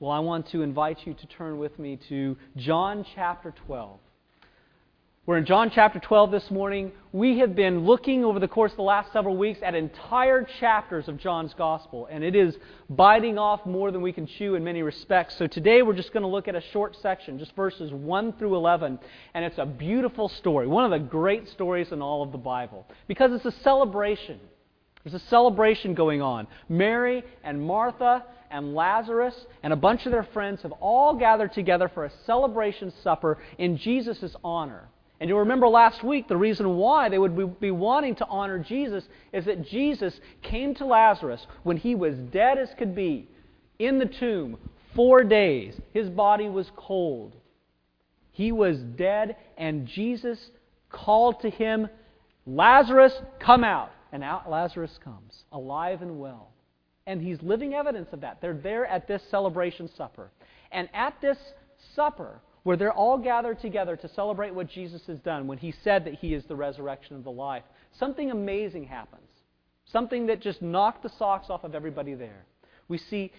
Well, 0.00 0.12
I 0.12 0.20
want 0.20 0.48
to 0.50 0.62
invite 0.62 1.04
you 1.08 1.14
to 1.14 1.26
turn 1.26 1.58
with 1.58 1.76
me 1.76 1.98
to 2.08 2.36
John 2.56 3.04
chapter 3.16 3.52
12. 3.66 3.98
We're 5.26 5.38
in 5.38 5.44
John 5.44 5.72
chapter 5.74 5.98
12 5.98 6.30
this 6.30 6.48
morning. 6.52 6.92
We 7.10 7.40
have 7.40 7.56
been 7.56 7.80
looking 7.80 8.24
over 8.24 8.38
the 8.38 8.46
course 8.46 8.70
of 8.70 8.76
the 8.76 8.84
last 8.84 9.12
several 9.12 9.36
weeks 9.36 9.58
at 9.60 9.74
entire 9.74 10.46
chapters 10.60 11.08
of 11.08 11.18
John's 11.18 11.52
Gospel, 11.52 12.06
and 12.12 12.22
it 12.22 12.36
is 12.36 12.56
biting 12.88 13.38
off 13.38 13.66
more 13.66 13.90
than 13.90 14.00
we 14.00 14.12
can 14.12 14.28
chew 14.28 14.54
in 14.54 14.62
many 14.62 14.84
respects. 14.84 15.34
So 15.36 15.48
today 15.48 15.82
we're 15.82 15.96
just 15.96 16.12
going 16.12 16.22
to 16.22 16.28
look 16.28 16.46
at 16.46 16.54
a 16.54 16.62
short 16.72 16.96
section, 17.02 17.36
just 17.36 17.56
verses 17.56 17.90
1 17.90 18.34
through 18.34 18.54
11, 18.54 19.00
and 19.34 19.44
it's 19.44 19.58
a 19.58 19.66
beautiful 19.66 20.28
story, 20.28 20.68
one 20.68 20.84
of 20.84 20.92
the 20.92 21.04
great 21.04 21.48
stories 21.48 21.90
in 21.90 22.00
all 22.00 22.22
of 22.22 22.30
the 22.30 22.38
Bible, 22.38 22.86
because 23.08 23.32
it's 23.32 23.46
a 23.46 23.62
celebration. 23.62 24.38
There's 25.02 25.20
a 25.20 25.26
celebration 25.26 25.94
going 25.94 26.22
on. 26.22 26.46
Mary 26.68 27.24
and 27.42 27.60
Martha 27.60 28.24
and 28.50 28.74
Lazarus 28.74 29.34
and 29.62 29.72
a 29.72 29.76
bunch 29.76 30.06
of 30.06 30.12
their 30.12 30.22
friends 30.22 30.62
have 30.62 30.72
all 30.72 31.14
gathered 31.14 31.52
together 31.52 31.90
for 31.92 32.04
a 32.04 32.12
celebration 32.26 32.92
supper 33.02 33.38
in 33.58 33.76
Jesus' 33.76 34.34
honor. 34.44 34.88
And 35.20 35.28
you'll 35.28 35.40
remember 35.40 35.68
last 35.68 36.04
week 36.04 36.28
the 36.28 36.36
reason 36.36 36.76
why 36.76 37.08
they 37.08 37.18
would 37.18 37.60
be 37.60 37.70
wanting 37.70 38.14
to 38.16 38.26
honor 38.26 38.58
Jesus 38.58 39.04
is 39.32 39.44
that 39.46 39.66
Jesus 39.66 40.20
came 40.42 40.74
to 40.76 40.84
Lazarus 40.84 41.44
when 41.64 41.76
he 41.76 41.94
was 41.94 42.14
dead 42.16 42.58
as 42.58 42.68
could 42.78 42.94
be 42.94 43.28
in 43.78 43.98
the 43.98 44.06
tomb 44.06 44.58
four 44.94 45.24
days. 45.24 45.74
His 45.92 46.08
body 46.08 46.48
was 46.48 46.70
cold. 46.76 47.34
He 48.30 48.52
was 48.52 48.78
dead, 48.78 49.36
and 49.56 49.86
Jesus 49.86 50.38
called 50.90 51.40
to 51.40 51.50
him, 51.50 51.88
Lazarus, 52.46 53.12
come 53.40 53.64
out. 53.64 53.90
And 54.12 54.24
out 54.24 54.48
Lazarus 54.48 54.98
comes, 55.02 55.44
alive 55.52 56.00
and 56.00 56.18
well. 56.18 56.50
And 57.08 57.22
he's 57.22 57.40
living 57.42 57.72
evidence 57.72 58.10
of 58.12 58.20
that. 58.20 58.40
They're 58.42 58.52
there 58.52 58.84
at 58.86 59.08
this 59.08 59.22
celebration 59.30 59.88
supper. 59.96 60.30
And 60.70 60.90
at 60.92 61.18
this 61.22 61.38
supper, 61.96 62.42
where 62.64 62.76
they're 62.76 62.92
all 62.92 63.16
gathered 63.16 63.60
together 63.60 63.96
to 63.96 64.08
celebrate 64.10 64.54
what 64.54 64.68
Jesus 64.68 65.00
has 65.06 65.18
done 65.20 65.46
when 65.46 65.56
he 65.56 65.72
said 65.82 66.04
that 66.04 66.14
he 66.14 66.34
is 66.34 66.44
the 66.44 66.54
resurrection 66.54 67.16
of 67.16 67.24
the 67.24 67.30
life, 67.30 67.62
something 67.98 68.30
amazing 68.30 68.84
happens. 68.84 69.22
Something 69.86 70.26
that 70.26 70.42
just 70.42 70.60
knocked 70.60 71.02
the 71.02 71.08
socks 71.18 71.46
off 71.48 71.64
of 71.64 71.74
everybody 71.74 72.12
there. 72.12 72.44
We 72.88 72.98
see 72.98 73.32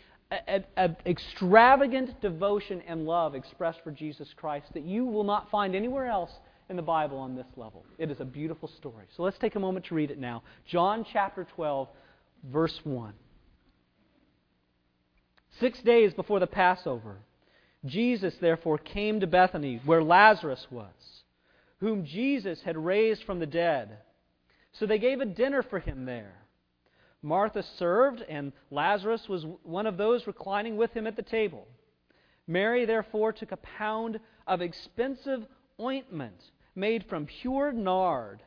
an 0.47 0.65
extravagant 1.05 2.19
devotion 2.21 2.81
and 2.87 3.05
love 3.05 3.35
expressed 3.35 3.83
for 3.83 3.91
Jesus 3.91 4.33
Christ 4.35 4.65
that 4.73 4.83
you 4.83 5.05
will 5.05 5.23
not 5.23 5.51
find 5.51 5.75
anywhere 5.75 6.07
else 6.07 6.31
in 6.69 6.75
the 6.75 6.81
Bible 6.81 7.19
on 7.19 7.35
this 7.35 7.45
level. 7.55 7.85
It 7.99 8.09
is 8.09 8.19
a 8.19 8.25
beautiful 8.25 8.67
story. 8.77 9.05
So 9.15 9.21
let's 9.21 9.37
take 9.37 9.55
a 9.55 9.59
moment 9.59 9.85
to 9.87 9.95
read 9.95 10.09
it 10.09 10.17
now. 10.17 10.41
John 10.65 11.05
chapter 11.13 11.45
12, 11.55 11.87
verse 12.51 12.79
1. 12.83 13.13
Six 15.59 15.81
days 15.81 16.13
before 16.13 16.39
the 16.39 16.47
Passover, 16.47 17.17
Jesus, 17.85 18.35
therefore, 18.39 18.77
came 18.77 19.19
to 19.19 19.27
Bethany, 19.27 19.81
where 19.85 20.03
Lazarus 20.03 20.67
was, 20.69 21.23
whom 21.79 22.05
Jesus 22.05 22.61
had 22.61 22.77
raised 22.77 23.23
from 23.23 23.39
the 23.39 23.45
dead. 23.45 23.97
So 24.73 24.85
they 24.85 24.99
gave 24.99 25.21
a 25.21 25.25
dinner 25.25 25.63
for 25.63 25.79
him 25.79 26.05
there. 26.05 26.35
Martha 27.21 27.63
served, 27.77 28.21
and 28.21 28.53
Lazarus 28.71 29.27
was 29.27 29.45
one 29.63 29.87
of 29.87 29.97
those 29.97 30.27
reclining 30.27 30.77
with 30.77 30.91
him 30.93 31.07
at 31.07 31.15
the 31.15 31.21
table. 31.21 31.67
Mary, 32.47 32.85
therefore, 32.85 33.33
took 33.33 33.51
a 33.51 33.57
pound 33.57 34.19
of 34.47 34.61
expensive 34.61 35.45
ointment 35.79 36.41
made 36.75 37.05
from 37.09 37.25
pure 37.41 37.71
nard 37.71 38.41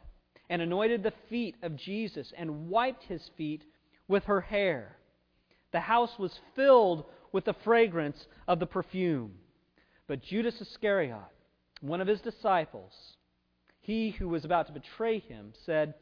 and 0.49 0.61
anointed 0.61 1.03
the 1.03 1.13
feet 1.29 1.57
of 1.63 1.77
Jesus 1.77 2.33
and 2.37 2.69
wiped 2.69 3.05
his 3.05 3.31
feet 3.37 3.63
with 4.09 4.25
her 4.25 4.41
hair. 4.41 4.97
The 5.73 5.81
house 5.81 6.19
was 6.19 6.39
filled 6.55 7.07
with 7.33 7.47
the 7.47 7.55
fragrance 7.65 8.27
of 8.47 8.61
the 8.61 8.67
perfume. 8.67 9.33
But 10.07 10.23
Judas 10.23 10.61
Iscariot, 10.61 11.17
one 11.81 12.01
of 12.01 12.07
his 12.07 12.21
disciples, 12.21 12.93
he 13.81 14.11
who 14.11 14.29
was 14.29 14.45
about 14.45 14.67
to 14.67 14.73
betray 14.73 15.19
him, 15.19 15.53
said, 15.65 15.95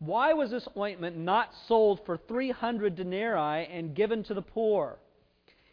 Why 0.00 0.32
was 0.32 0.50
this 0.50 0.68
ointment 0.76 1.16
not 1.16 1.54
sold 1.68 2.04
for 2.04 2.16
300 2.16 2.96
denarii 2.96 3.66
and 3.66 3.94
given 3.94 4.24
to 4.24 4.34
the 4.34 4.42
poor? 4.42 4.98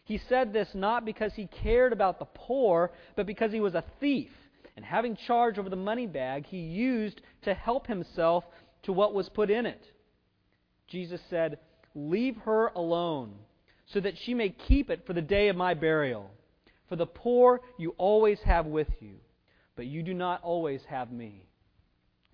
He 0.06 0.18
said 0.18 0.54
this 0.54 0.70
not 0.76 1.06
because 1.06 1.34
he 1.34 1.48
cared 1.48 1.94
about 1.94 2.20
the 2.20 2.26
poor, 2.26 2.92
but 3.16 3.26
because 3.26 3.52
he 3.52 3.62
was 3.62 3.74
a 3.74 3.84
thief, 4.00 4.32
and 4.76 4.84
having 4.84 5.16
charge 5.16 5.58
over 5.58 5.70
the 5.70 5.76
money 5.76 6.08
bag, 6.08 6.46
he 6.46 6.60
used 6.60 7.22
to 7.44 7.54
help 7.54 7.88
himself 7.88 8.44
to 8.84 8.94
what 8.94 9.14
was 9.14 9.30
put 9.30 9.50
in 9.50 9.66
it. 9.66 9.84
Jesus 10.88 11.22
said, 11.30 11.58
Leave 11.96 12.38
her 12.38 12.68
alone 12.76 13.34
so 13.86 14.00
that 14.00 14.18
she 14.18 14.34
may 14.34 14.50
keep 14.50 14.90
it 14.90 15.06
for 15.06 15.14
the 15.14 15.22
day 15.22 15.50
of 15.50 15.56
my 15.56 15.74
burial. 15.74 16.32
For 16.90 16.96
the 16.96 17.06
poor 17.06 17.62
you 17.78 17.94
always 17.98 18.40
have 18.42 18.66
with 18.66 18.90
you, 19.00 19.16
but 19.76 19.86
you 19.86 20.04
do 20.04 20.14
not 20.14 20.42
always 20.44 20.82
have 20.90 21.12
me. 21.12 21.46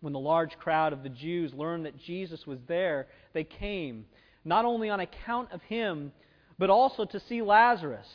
When 0.01 0.13
the 0.13 0.19
large 0.19 0.57
crowd 0.57 0.93
of 0.93 1.03
the 1.03 1.09
Jews 1.09 1.53
learned 1.53 1.85
that 1.85 1.97
Jesus 1.97 2.47
was 2.47 2.59
there, 2.67 3.07
they 3.33 3.43
came, 3.43 4.05
not 4.45 4.65
only 4.65 4.89
on 4.89 5.01
account 5.01 5.51
of 5.51 5.61
him, 5.63 6.11
but 6.57 6.69
also 6.69 7.05
to 7.05 7.19
see 7.19 7.41
Lazarus, 7.41 8.07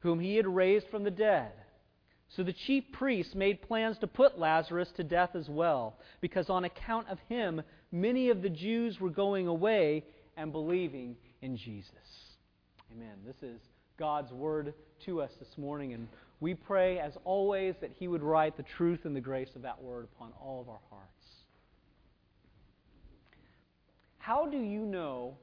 whom 0.00 0.20
he 0.20 0.36
had 0.36 0.46
raised 0.46 0.86
from 0.88 1.04
the 1.04 1.10
dead. 1.10 1.52
So 2.36 2.42
the 2.42 2.52
chief 2.52 2.84
priests 2.92 3.34
made 3.34 3.62
plans 3.62 3.98
to 3.98 4.06
put 4.06 4.38
Lazarus 4.38 4.90
to 4.96 5.04
death 5.04 5.34
as 5.34 5.48
well, 5.48 5.98
because 6.20 6.48
on 6.48 6.64
account 6.64 7.08
of 7.08 7.18
him, 7.28 7.62
many 7.90 8.30
of 8.30 8.42
the 8.42 8.48
Jews 8.48 9.00
were 9.00 9.10
going 9.10 9.46
away 9.46 10.04
and 10.36 10.52
believing 10.52 11.16
in 11.40 11.56
Jesus. 11.56 11.92
Amen. 12.92 13.16
This 13.26 13.42
is 13.42 13.60
God's 13.98 14.32
word 14.32 14.74
to 15.06 15.20
us 15.20 15.30
this 15.38 15.56
morning, 15.56 15.92
and 15.92 16.08
we 16.40 16.54
pray, 16.54 16.98
as 16.98 17.12
always, 17.24 17.74
that 17.80 17.90
He 17.98 18.08
would 18.08 18.22
write 18.22 18.56
the 18.56 18.64
truth 18.76 19.04
and 19.04 19.14
the 19.14 19.20
grace 19.20 19.50
of 19.54 19.62
that 19.62 19.80
word 19.82 20.08
upon 20.16 20.32
all 20.40 20.60
of 20.60 20.68
our 20.68 20.80
hearts. 20.90 21.08
How 24.18 24.46
do 24.46 24.58
you 24.58 24.80
know 24.80 25.36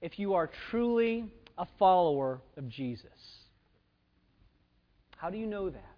if 0.00 0.18
you 0.18 0.34
are 0.34 0.50
truly 0.70 1.26
a 1.56 1.66
follower 1.78 2.40
of 2.56 2.68
Jesus? 2.68 3.10
How 5.16 5.30
do 5.30 5.38
you 5.38 5.46
know 5.46 5.70
that? 5.70 5.96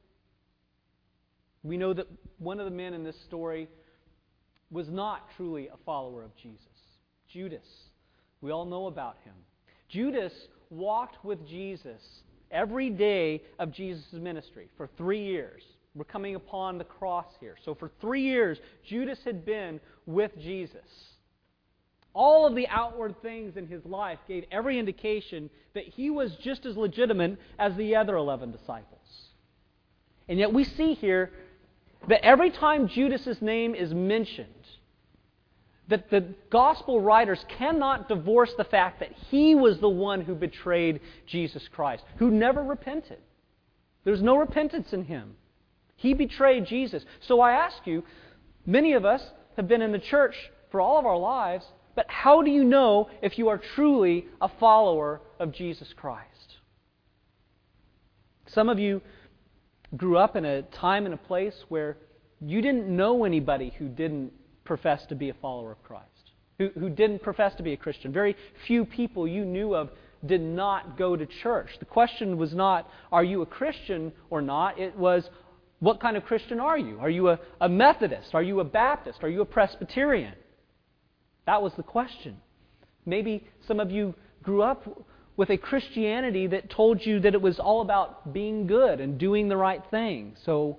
We 1.63 1.77
know 1.77 1.93
that 1.95 2.07
one 2.39 2.61
of 2.61 2.65
the 2.65 2.71
men 2.71 2.95
in 2.95 3.03
this 3.03 3.17
story 3.27 3.69
was 4.71 4.89
not 4.89 5.27
truly 5.37 5.69
a 5.69 5.77
follower 5.85 6.23
of 6.23 6.37
Jesus. 6.37 6.61
Judas. 7.33 7.67
We 8.41 8.51
all 8.51 8.65
know 8.65 8.87
about 8.87 9.17
him. 9.25 9.35
Judas 9.89 10.33
walked 10.71 11.25
with 11.25 11.47
Jesus 11.47 12.03
every 12.51 12.91
day 12.91 13.43
of 13.59 13.73
Jesus' 13.73 14.13
ministry 14.13 14.69
for 14.77 14.89
three 14.97 15.25
years. 15.25 15.63
We're 15.95 16.05
coming 16.05 16.35
upon 16.35 16.79
the 16.79 16.85
cross 16.85 17.27
here. 17.41 17.57
So 17.65 17.75
for 17.75 17.91
three 18.01 18.23
years, 18.23 18.59
Judas 18.85 19.19
had 19.25 19.45
been 19.45 19.81
with 20.05 20.31
Jesus. 20.39 20.85
All 22.13 22.47
of 22.47 22.55
the 22.55 22.69
outward 22.69 23.21
things 23.23 23.57
in 23.57 23.67
his 23.67 23.85
life 23.85 24.19
gave 24.29 24.45
every 24.51 24.79
indication 24.79 25.51
that 25.75 25.85
he 25.85 26.11
was 26.11 26.35
just 26.37 26.67
as 26.67 26.77
legitimate 26.77 27.39
as 27.59 27.75
the 27.77 27.97
other 27.97 28.17
11 28.17 28.53
disciples. 28.53 29.01
And 30.29 30.39
yet 30.39 30.53
we 30.53 30.65
see 30.65 30.95
here 30.95 31.31
that 32.09 32.25
every 32.25 32.51
time 32.51 32.89
Judas's 32.89 33.41
name 33.41 33.75
is 33.75 33.93
mentioned, 33.93 34.49
that 35.89 36.11
the 36.11 36.35
gospel 36.51 37.01
writers 37.01 37.45
cannot 37.59 38.09
divorce 38.09 38.53
the 38.57 38.65
fact 38.65 39.01
that 39.01 39.13
he 39.31 39.55
was 39.55 39.79
the 39.79 39.89
one 39.89 40.21
who 40.21 40.35
betrayed 40.35 41.01
Jesus 41.27 41.69
Christ, 41.73 42.05
who 42.19 42.31
never 42.31 42.63
repented. 42.63 43.19
There's 44.05 44.23
no 44.23 44.37
repentance 44.37 44.93
in 44.93 45.05
him. 45.05 45.37
He 45.97 46.15
betrayed 46.15 46.67
Jesus. 46.67 47.05
So 47.27 47.41
I 47.41 47.53
ask 47.53 47.87
you, 47.87 48.05
many 48.67 48.93
of 48.93 49.05
us 49.05 49.23
have 49.57 49.69
been 49.69 49.83
in 49.83 49.93
the 49.93 49.99
church 49.99 50.35
for 50.71 50.81
all 50.81 50.99
of 50.99 51.07
our 51.07 51.17
lives, 51.17 51.65
but 51.95 52.07
how 52.09 52.43
do 52.43 52.51
you 52.51 52.65
know 52.65 53.09
if 53.23 53.39
you 53.39 53.49
are 53.49 53.61
truly 53.75 54.27
a 54.41 54.49
follower 54.61 55.21
of 55.39 55.53
Jesus 55.53 55.93
Christ? 55.97 56.57
Some 58.49 58.69
of 58.69 58.79
you 58.79 59.01
grew 59.97 60.19
up 60.19 60.37
in 60.37 60.45
a 60.45 60.63
time 60.63 61.05
and 61.05 61.15
a 61.15 61.19
place 61.19 61.55
where 61.69 61.97
you 62.41 62.61
didn't 62.61 62.89
know 62.89 63.25
anybody 63.25 63.73
who 63.79 63.89
didn't 63.89 64.33
profess 64.67 65.07
to 65.07 65.15
be 65.15 65.31
a 65.31 65.35
follower 65.35 65.73
of 65.73 65.83
Christ, 65.83 66.33
who, 66.59 66.69
who 66.79 66.91
didn't 66.91 67.23
profess 67.23 67.55
to 67.57 67.63
be 67.63 67.73
a 67.73 67.77
Christian. 67.77 68.13
Very 68.13 68.37
few 68.67 68.85
people 68.85 69.27
you 69.27 69.45
knew 69.45 69.75
of 69.75 69.91
did 70.25 70.41
not 70.41 70.99
go 70.99 71.17
to 71.17 71.27
church. 71.43 71.69
The 71.79 71.85
question 71.85 72.37
was 72.37 72.55
not, 72.55 72.91
are 73.13 73.25
you 73.25 73.43
a 73.43 73.47
Christian 73.47 74.13
or 74.31 74.43
not? 74.43 74.79
It 74.79 74.97
was, 74.97 75.29
what 75.81 76.01
kind 76.01 76.17
of 76.17 76.25
Christian 76.25 76.61
are 76.61 76.79
you? 76.79 76.99
Are 76.99 77.11
you 77.11 77.29
a, 77.29 77.39
a 77.61 77.69
Methodist? 77.69 78.35
Are 78.35 78.43
you 78.43 78.61
a 78.61 78.65
Baptist? 78.65 79.21
Are 79.23 79.29
you 79.29 79.43
a 79.43 79.47
Presbyterian? 79.47 80.35
That 81.47 81.63
was 81.63 81.73
the 81.77 81.83
question. 81.83 82.39
Maybe 83.05 83.47
some 83.69 83.79
of 83.79 83.91
you 83.91 84.15
grew 84.43 84.63
up 84.63 85.07
with 85.37 85.51
a 85.51 85.59
Christianity 85.59 86.47
that 86.49 86.71
told 86.71 87.05
you 87.05 87.21
that 87.21 87.35
it 87.35 87.43
was 87.43 87.59
all 87.59 87.83
about 87.83 88.33
being 88.33 88.67
good 88.67 89.01
and 89.01 89.19
doing 89.19 89.49
the 89.49 89.57
right 89.57 89.83
thing. 89.91 90.35
So 90.45 90.79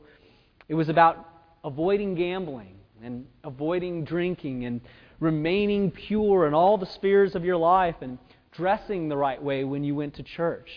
it 0.67 0.73
was 0.73 0.89
about 0.89 1.29
avoiding 1.63 2.15
gambling 2.15 2.76
and 3.03 3.25
avoiding 3.43 4.03
drinking 4.03 4.65
and 4.65 4.81
remaining 5.19 5.91
pure 5.91 6.47
in 6.47 6.53
all 6.53 6.77
the 6.77 6.85
spheres 6.85 7.35
of 7.35 7.43
your 7.43 7.57
life 7.57 7.95
and 8.01 8.17
dressing 8.51 9.09
the 9.09 9.17
right 9.17 9.41
way 9.41 9.63
when 9.63 9.83
you 9.83 9.95
went 9.95 10.15
to 10.15 10.23
church, 10.23 10.69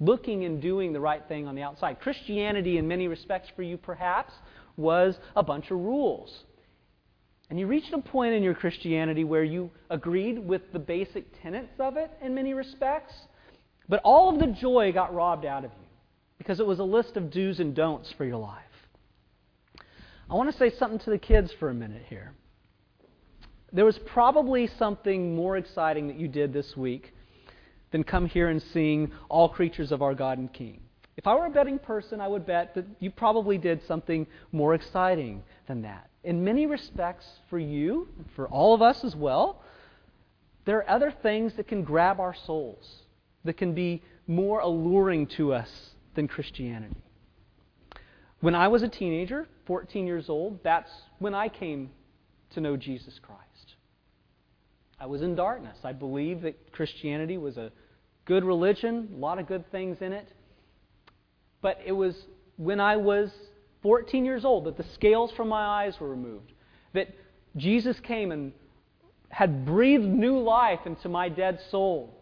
looking 0.00 0.44
and 0.44 0.60
doing 0.62 0.92
the 0.92 1.00
right 1.00 1.22
thing 1.28 1.46
on 1.46 1.54
the 1.54 1.62
outside. 1.62 2.00
Christianity, 2.00 2.78
in 2.78 2.86
many 2.86 3.08
respects, 3.08 3.48
for 3.54 3.62
you 3.62 3.76
perhaps, 3.76 4.32
was 4.76 5.18
a 5.34 5.42
bunch 5.42 5.70
of 5.70 5.78
rules. 5.78 6.44
And 7.48 7.58
you 7.58 7.66
reached 7.66 7.92
a 7.92 7.98
point 7.98 8.34
in 8.34 8.42
your 8.42 8.54
Christianity 8.54 9.24
where 9.24 9.44
you 9.44 9.70
agreed 9.88 10.38
with 10.38 10.62
the 10.72 10.78
basic 10.78 11.24
tenets 11.42 11.72
of 11.78 11.96
it 11.96 12.10
in 12.20 12.34
many 12.34 12.54
respects, 12.54 13.14
but 13.88 14.00
all 14.02 14.32
of 14.32 14.40
the 14.40 14.48
joy 14.48 14.92
got 14.92 15.14
robbed 15.14 15.44
out 15.44 15.64
of 15.64 15.70
you 15.70 15.86
because 16.38 16.58
it 16.60 16.66
was 16.66 16.80
a 16.80 16.84
list 16.84 17.16
of 17.16 17.30
do's 17.30 17.60
and 17.60 17.74
don'ts 17.74 18.12
for 18.16 18.24
your 18.24 18.38
life. 18.38 18.65
I 20.28 20.34
want 20.34 20.50
to 20.50 20.56
say 20.56 20.70
something 20.76 20.98
to 21.00 21.10
the 21.10 21.18
kids 21.18 21.52
for 21.60 21.70
a 21.70 21.74
minute 21.74 22.02
here. 22.08 22.32
There 23.72 23.84
was 23.84 23.98
probably 23.98 24.66
something 24.66 25.36
more 25.36 25.56
exciting 25.56 26.08
that 26.08 26.18
you 26.18 26.26
did 26.26 26.52
this 26.52 26.76
week 26.76 27.14
than 27.92 28.02
come 28.02 28.26
here 28.26 28.48
and 28.48 28.60
sing 28.60 29.12
All 29.28 29.48
Creatures 29.48 29.92
of 29.92 30.02
Our 30.02 30.14
God 30.14 30.38
and 30.38 30.52
King. 30.52 30.80
If 31.16 31.28
I 31.28 31.34
were 31.34 31.46
a 31.46 31.50
betting 31.50 31.78
person, 31.78 32.20
I 32.20 32.26
would 32.26 32.44
bet 32.44 32.74
that 32.74 32.84
you 32.98 33.10
probably 33.10 33.56
did 33.56 33.86
something 33.86 34.26
more 34.50 34.74
exciting 34.74 35.44
than 35.68 35.82
that. 35.82 36.10
In 36.24 36.42
many 36.42 36.66
respects, 36.66 37.26
for 37.48 37.58
you, 37.58 38.08
for 38.34 38.48
all 38.48 38.74
of 38.74 38.82
us 38.82 39.04
as 39.04 39.14
well, 39.14 39.62
there 40.64 40.78
are 40.78 40.90
other 40.90 41.14
things 41.22 41.54
that 41.54 41.68
can 41.68 41.84
grab 41.84 42.18
our 42.18 42.34
souls, 42.34 43.02
that 43.44 43.56
can 43.56 43.74
be 43.74 44.02
more 44.26 44.58
alluring 44.58 45.28
to 45.28 45.52
us 45.52 45.90
than 46.16 46.26
Christianity. 46.26 46.96
When 48.40 48.54
I 48.54 48.68
was 48.68 48.82
a 48.82 48.88
teenager, 48.88 49.48
14 49.66 50.06
years 50.06 50.28
old, 50.28 50.62
that's 50.62 50.90
when 51.18 51.34
I 51.34 51.48
came 51.48 51.90
to 52.50 52.60
know 52.60 52.76
Jesus 52.76 53.18
Christ. 53.20 53.74
I 55.00 55.06
was 55.06 55.22
in 55.22 55.34
darkness. 55.34 55.76
I 55.84 55.92
believed 55.92 56.42
that 56.42 56.72
Christianity 56.72 57.38
was 57.38 57.56
a 57.56 57.70
good 58.24 58.44
religion, 58.44 59.08
a 59.14 59.16
lot 59.18 59.38
of 59.38 59.46
good 59.46 59.70
things 59.70 59.98
in 60.00 60.12
it. 60.12 60.32
But 61.62 61.78
it 61.84 61.92
was 61.92 62.14
when 62.56 62.80
I 62.80 62.96
was 62.96 63.30
14 63.82 64.24
years 64.24 64.44
old 64.44 64.64
that 64.64 64.76
the 64.76 64.86
scales 64.94 65.32
from 65.36 65.48
my 65.48 65.84
eyes 65.84 65.94
were 66.00 66.08
removed, 66.08 66.52
that 66.92 67.08
Jesus 67.56 67.98
came 68.00 68.32
and 68.32 68.52
had 69.28 69.66
breathed 69.66 70.04
new 70.04 70.38
life 70.38 70.80
into 70.86 71.08
my 71.08 71.28
dead 71.28 71.58
soul. 71.70 72.14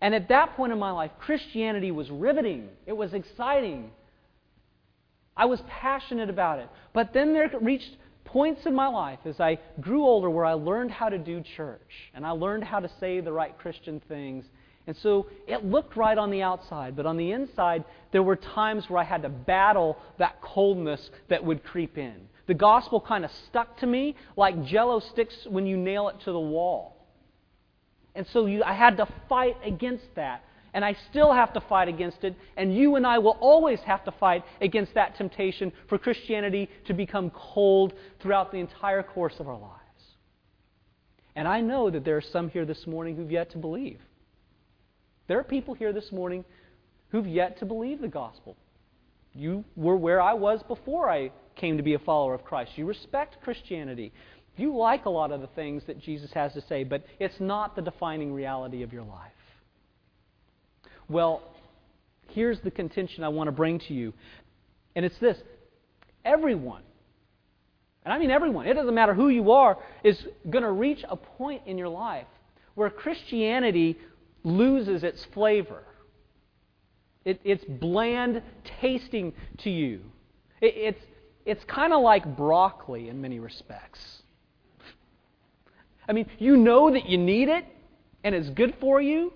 And 0.00 0.14
at 0.14 0.28
that 0.28 0.54
point 0.56 0.72
in 0.72 0.78
my 0.78 0.90
life, 0.90 1.10
Christianity 1.18 1.90
was 1.90 2.10
riveting. 2.10 2.68
It 2.86 2.92
was 2.92 3.14
exciting. 3.14 3.90
I 5.38 5.46
was 5.46 5.62
passionate 5.68 6.28
about 6.28 6.58
it. 6.58 6.68
But 6.92 7.14
then 7.14 7.32
there 7.32 7.50
reached 7.60 7.96
points 8.24 8.66
in 8.66 8.74
my 8.74 8.88
life 8.88 9.20
as 9.24 9.40
I 9.40 9.58
grew 9.80 10.04
older 10.04 10.28
where 10.28 10.44
I 10.44 10.52
learned 10.52 10.90
how 10.90 11.08
to 11.08 11.16
do 11.16 11.40
church 11.40 12.10
and 12.12 12.26
I 12.26 12.32
learned 12.32 12.64
how 12.64 12.80
to 12.80 12.90
say 13.00 13.20
the 13.20 13.32
right 13.32 13.56
Christian 13.56 14.02
things. 14.08 14.44
And 14.86 14.96
so 14.96 15.28
it 15.46 15.64
looked 15.64 15.96
right 15.96 16.18
on 16.18 16.30
the 16.30 16.42
outside, 16.42 16.96
but 16.96 17.06
on 17.06 17.16
the 17.16 17.32
inside, 17.32 17.84
there 18.10 18.22
were 18.22 18.36
times 18.36 18.90
where 18.90 19.00
I 19.00 19.04
had 19.04 19.22
to 19.22 19.28
battle 19.28 19.96
that 20.18 20.40
coldness 20.42 21.10
that 21.28 21.44
would 21.44 21.62
creep 21.62 21.96
in. 21.96 22.28
The 22.46 22.54
gospel 22.54 23.00
kind 23.00 23.24
of 23.24 23.30
stuck 23.48 23.78
to 23.78 23.86
me 23.86 24.16
like 24.36 24.64
jello 24.64 25.00
sticks 25.00 25.46
when 25.48 25.66
you 25.66 25.76
nail 25.76 26.08
it 26.08 26.20
to 26.24 26.32
the 26.32 26.40
wall. 26.40 27.06
And 28.14 28.26
so 28.32 28.46
you, 28.46 28.64
I 28.64 28.72
had 28.72 28.96
to 28.96 29.06
fight 29.28 29.56
against 29.64 30.06
that. 30.16 30.42
And 30.74 30.84
I 30.84 30.96
still 31.10 31.32
have 31.32 31.52
to 31.54 31.60
fight 31.62 31.88
against 31.88 32.24
it. 32.24 32.36
And 32.56 32.76
you 32.76 32.96
and 32.96 33.06
I 33.06 33.18
will 33.18 33.38
always 33.40 33.80
have 33.80 34.04
to 34.04 34.12
fight 34.12 34.44
against 34.60 34.94
that 34.94 35.16
temptation 35.16 35.72
for 35.88 35.98
Christianity 35.98 36.68
to 36.86 36.94
become 36.94 37.30
cold 37.30 37.94
throughout 38.20 38.52
the 38.52 38.58
entire 38.58 39.02
course 39.02 39.34
of 39.38 39.48
our 39.48 39.58
lives. 39.58 39.74
And 41.34 41.46
I 41.46 41.60
know 41.60 41.90
that 41.90 42.04
there 42.04 42.16
are 42.16 42.20
some 42.32 42.50
here 42.50 42.64
this 42.64 42.86
morning 42.86 43.16
who've 43.16 43.30
yet 43.30 43.50
to 43.52 43.58
believe. 43.58 44.00
There 45.28 45.38
are 45.38 45.44
people 45.44 45.74
here 45.74 45.92
this 45.92 46.10
morning 46.10 46.44
who've 47.10 47.26
yet 47.26 47.58
to 47.60 47.64
believe 47.64 48.00
the 48.00 48.08
gospel. 48.08 48.56
You 49.34 49.64
were 49.76 49.96
where 49.96 50.20
I 50.20 50.34
was 50.34 50.62
before 50.66 51.08
I 51.08 51.30
came 51.54 51.76
to 51.76 51.82
be 51.82 51.94
a 51.94 51.98
follower 51.98 52.34
of 52.34 52.44
Christ. 52.44 52.72
You 52.76 52.86
respect 52.86 53.40
Christianity. 53.42 54.12
You 54.56 54.76
like 54.76 55.04
a 55.04 55.10
lot 55.10 55.30
of 55.30 55.40
the 55.40 55.46
things 55.48 55.84
that 55.86 56.00
Jesus 56.00 56.32
has 56.32 56.52
to 56.54 56.60
say, 56.62 56.82
but 56.82 57.04
it's 57.20 57.38
not 57.38 57.76
the 57.76 57.82
defining 57.82 58.32
reality 58.32 58.82
of 58.82 58.92
your 58.92 59.04
life. 59.04 59.30
Well, 61.08 61.42
here's 62.30 62.60
the 62.60 62.70
contention 62.70 63.24
I 63.24 63.28
want 63.28 63.48
to 63.48 63.52
bring 63.52 63.78
to 63.80 63.94
you. 63.94 64.12
And 64.94 65.04
it's 65.04 65.18
this 65.18 65.38
everyone, 66.24 66.82
and 68.04 68.12
I 68.12 68.18
mean 68.18 68.30
everyone, 68.30 68.66
it 68.66 68.74
doesn't 68.74 68.94
matter 68.94 69.14
who 69.14 69.28
you 69.28 69.52
are, 69.52 69.78
is 70.04 70.26
going 70.48 70.64
to 70.64 70.72
reach 70.72 71.04
a 71.08 71.16
point 71.16 71.62
in 71.66 71.78
your 71.78 71.88
life 71.88 72.26
where 72.74 72.90
Christianity 72.90 73.98
loses 74.44 75.02
its 75.02 75.24
flavor. 75.34 75.82
It, 77.24 77.40
it's 77.44 77.64
bland 77.64 78.42
tasting 78.80 79.32
to 79.58 79.70
you. 79.70 80.00
It, 80.60 80.74
it's, 80.76 81.04
it's 81.44 81.64
kind 81.64 81.92
of 81.92 82.02
like 82.02 82.36
broccoli 82.36 83.08
in 83.08 83.20
many 83.20 83.40
respects. 83.40 84.00
I 86.08 86.12
mean, 86.12 86.26
you 86.38 86.56
know 86.56 86.90
that 86.90 87.08
you 87.08 87.18
need 87.18 87.48
it 87.48 87.64
and 88.24 88.34
it's 88.34 88.48
good 88.50 88.74
for 88.80 89.00
you, 89.00 89.32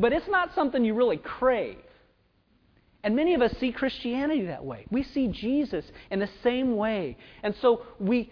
but 0.00 0.12
it's 0.12 0.28
not 0.28 0.54
something 0.54 0.84
you 0.84 0.94
really 0.94 1.18
crave. 1.18 1.78
And 3.02 3.16
many 3.16 3.34
of 3.34 3.42
us 3.42 3.56
see 3.58 3.72
Christianity 3.72 4.46
that 4.46 4.64
way. 4.64 4.86
We 4.90 5.02
see 5.02 5.28
Jesus 5.28 5.84
in 6.10 6.18
the 6.18 6.28
same 6.42 6.76
way. 6.76 7.16
And 7.42 7.54
so 7.56 7.82
we 7.98 8.30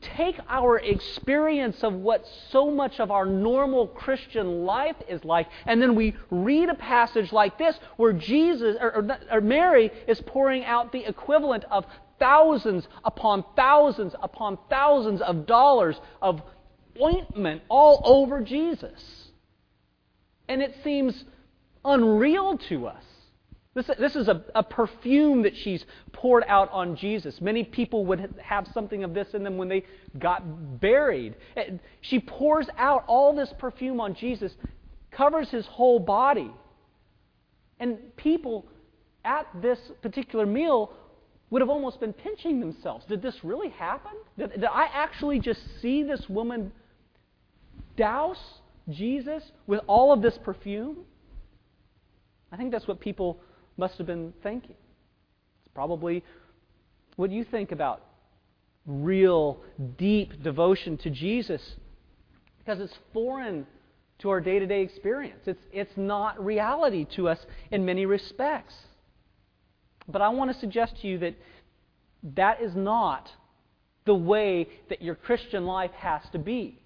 take 0.00 0.38
our 0.48 0.78
experience 0.78 1.82
of 1.82 1.94
what 1.94 2.26
so 2.50 2.70
much 2.70 3.00
of 3.00 3.10
our 3.10 3.24
normal 3.24 3.86
Christian 3.88 4.64
life 4.64 4.96
is 5.08 5.24
like, 5.24 5.48
and 5.64 5.80
then 5.80 5.94
we 5.94 6.14
read 6.30 6.68
a 6.68 6.74
passage 6.74 7.32
like 7.32 7.58
this 7.58 7.78
where 7.96 8.12
Jesus 8.12 8.76
or, 8.80 8.96
or, 8.96 9.18
or 9.32 9.40
Mary 9.40 9.90
is 10.06 10.20
pouring 10.22 10.64
out 10.64 10.92
the 10.92 11.06
equivalent 11.06 11.64
of 11.70 11.86
thousands 12.18 12.86
upon 13.04 13.44
thousands 13.56 14.14
upon 14.22 14.58
thousands 14.70 15.20
of 15.22 15.46
dollars 15.46 15.96
of 16.22 16.42
ointment 17.00 17.62
all 17.68 18.00
over 18.04 18.40
Jesus. 18.40 19.25
And 20.48 20.62
it 20.62 20.74
seems 20.84 21.24
unreal 21.84 22.58
to 22.68 22.86
us. 22.86 23.02
This, 23.74 23.90
this 23.98 24.16
is 24.16 24.28
a, 24.28 24.42
a, 24.54 24.62
perfume 24.62 25.42
that 25.42 25.54
she's 25.54 25.84
poured 26.14 26.44
out 26.48 26.70
on 26.72 26.96
Jesus. 26.96 27.42
Many 27.42 27.62
people 27.62 28.06
would 28.06 28.34
have 28.42 28.66
something 28.72 29.04
of 29.04 29.12
this 29.12 29.28
in 29.34 29.44
them 29.44 29.58
when 29.58 29.68
they 29.68 29.84
got 30.18 30.80
buried. 30.80 31.36
She 32.00 32.18
pours 32.18 32.68
out 32.78 33.04
all 33.06 33.36
this 33.36 33.52
perfume 33.58 34.00
on 34.00 34.14
Jesus, 34.14 34.52
covers 35.10 35.50
his 35.50 35.66
whole 35.66 35.98
body. 35.98 36.50
And 37.78 37.98
people 38.16 38.66
at 39.26 39.46
this 39.60 39.78
particular 40.00 40.46
meal 40.46 40.94
would 41.50 41.60
have 41.60 41.68
almost 41.68 42.00
been 42.00 42.14
pinching 42.14 42.60
themselves. 42.60 43.04
Did 43.06 43.20
this 43.20 43.36
really 43.42 43.68
happen? 43.68 44.12
Did, 44.38 44.52
did 44.52 44.64
I 44.64 44.86
actually 44.92 45.38
just 45.38 45.60
see 45.82 46.02
this 46.02 46.26
woman 46.30 46.72
douse 47.96 48.42
Jesus 48.88 49.42
with 49.66 49.80
all 49.86 50.12
of 50.12 50.22
this 50.22 50.38
perfume? 50.44 50.98
I 52.52 52.56
think 52.56 52.72
that's 52.72 52.86
what 52.86 53.00
people 53.00 53.40
must 53.76 53.98
have 53.98 54.06
been 54.06 54.32
thinking. 54.42 54.76
It's 55.64 55.74
probably 55.74 56.24
what 57.16 57.30
you 57.30 57.44
think 57.44 57.72
about 57.72 58.02
real, 58.86 59.60
deep 59.98 60.42
devotion 60.42 60.96
to 60.98 61.10
Jesus 61.10 61.60
because 62.58 62.80
it's 62.80 62.94
foreign 63.12 63.66
to 64.18 64.30
our 64.30 64.40
day 64.40 64.58
to 64.58 64.66
day 64.66 64.82
experience. 64.82 65.40
It's, 65.46 65.62
it's 65.72 65.96
not 65.96 66.42
reality 66.42 67.04
to 67.16 67.28
us 67.28 67.38
in 67.70 67.84
many 67.84 68.06
respects. 68.06 68.74
But 70.08 70.22
I 70.22 70.28
want 70.28 70.52
to 70.52 70.58
suggest 70.58 71.00
to 71.02 71.08
you 71.08 71.18
that 71.18 71.34
that 72.34 72.62
is 72.62 72.74
not 72.74 73.30
the 74.04 74.14
way 74.14 74.68
that 74.88 75.02
your 75.02 75.16
Christian 75.16 75.66
life 75.66 75.90
has 75.92 76.22
to 76.32 76.38
be. 76.38 76.80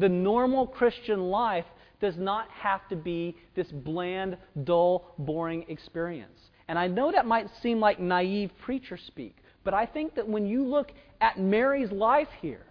The 0.00 0.08
normal 0.08 0.66
Christian 0.66 1.30
life 1.30 1.66
does 2.00 2.16
not 2.16 2.48
have 2.50 2.88
to 2.88 2.96
be 2.96 3.36
this 3.54 3.70
bland, 3.70 4.38
dull, 4.64 5.14
boring 5.18 5.66
experience. 5.68 6.40
And 6.68 6.78
I 6.78 6.86
know 6.86 7.12
that 7.12 7.26
might 7.26 7.48
seem 7.62 7.80
like 7.80 8.00
naive 8.00 8.50
preacher 8.64 8.96
speak, 8.96 9.36
but 9.62 9.74
I 9.74 9.84
think 9.84 10.14
that 10.14 10.26
when 10.26 10.46
you 10.46 10.64
look 10.64 10.90
at 11.20 11.38
Mary's 11.38 11.92
life 11.92 12.28
here, 12.40 12.64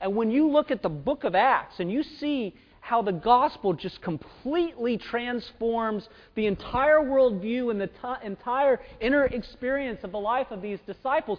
and 0.00 0.16
when 0.16 0.30
you 0.30 0.50
look 0.50 0.70
at 0.70 0.82
the 0.82 0.88
book 0.88 1.24
of 1.24 1.34
Acts 1.34 1.78
and 1.78 1.92
you 1.92 2.02
see 2.02 2.54
how 2.80 3.02
the 3.02 3.12
gospel 3.12 3.74
just 3.74 4.00
completely 4.00 4.96
transforms 4.96 6.08
the 6.36 6.46
entire 6.46 7.00
worldview 7.00 7.70
and 7.70 7.78
the 7.78 7.86
t- 7.88 8.26
entire 8.26 8.80
inner 9.00 9.24
experience 9.24 10.00
of 10.04 10.12
the 10.12 10.18
life 10.18 10.46
of 10.50 10.62
these 10.62 10.78
disciples, 10.86 11.38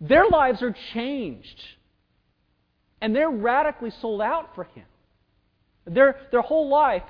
their 0.00 0.26
lives 0.28 0.62
are 0.62 0.74
changed. 0.94 1.60
And 3.00 3.14
they're 3.14 3.30
radically 3.30 3.90
sold 4.00 4.20
out 4.20 4.54
for 4.54 4.64
Him. 4.64 4.84
Their, 5.86 6.16
their 6.30 6.42
whole 6.42 6.68
life 6.68 7.02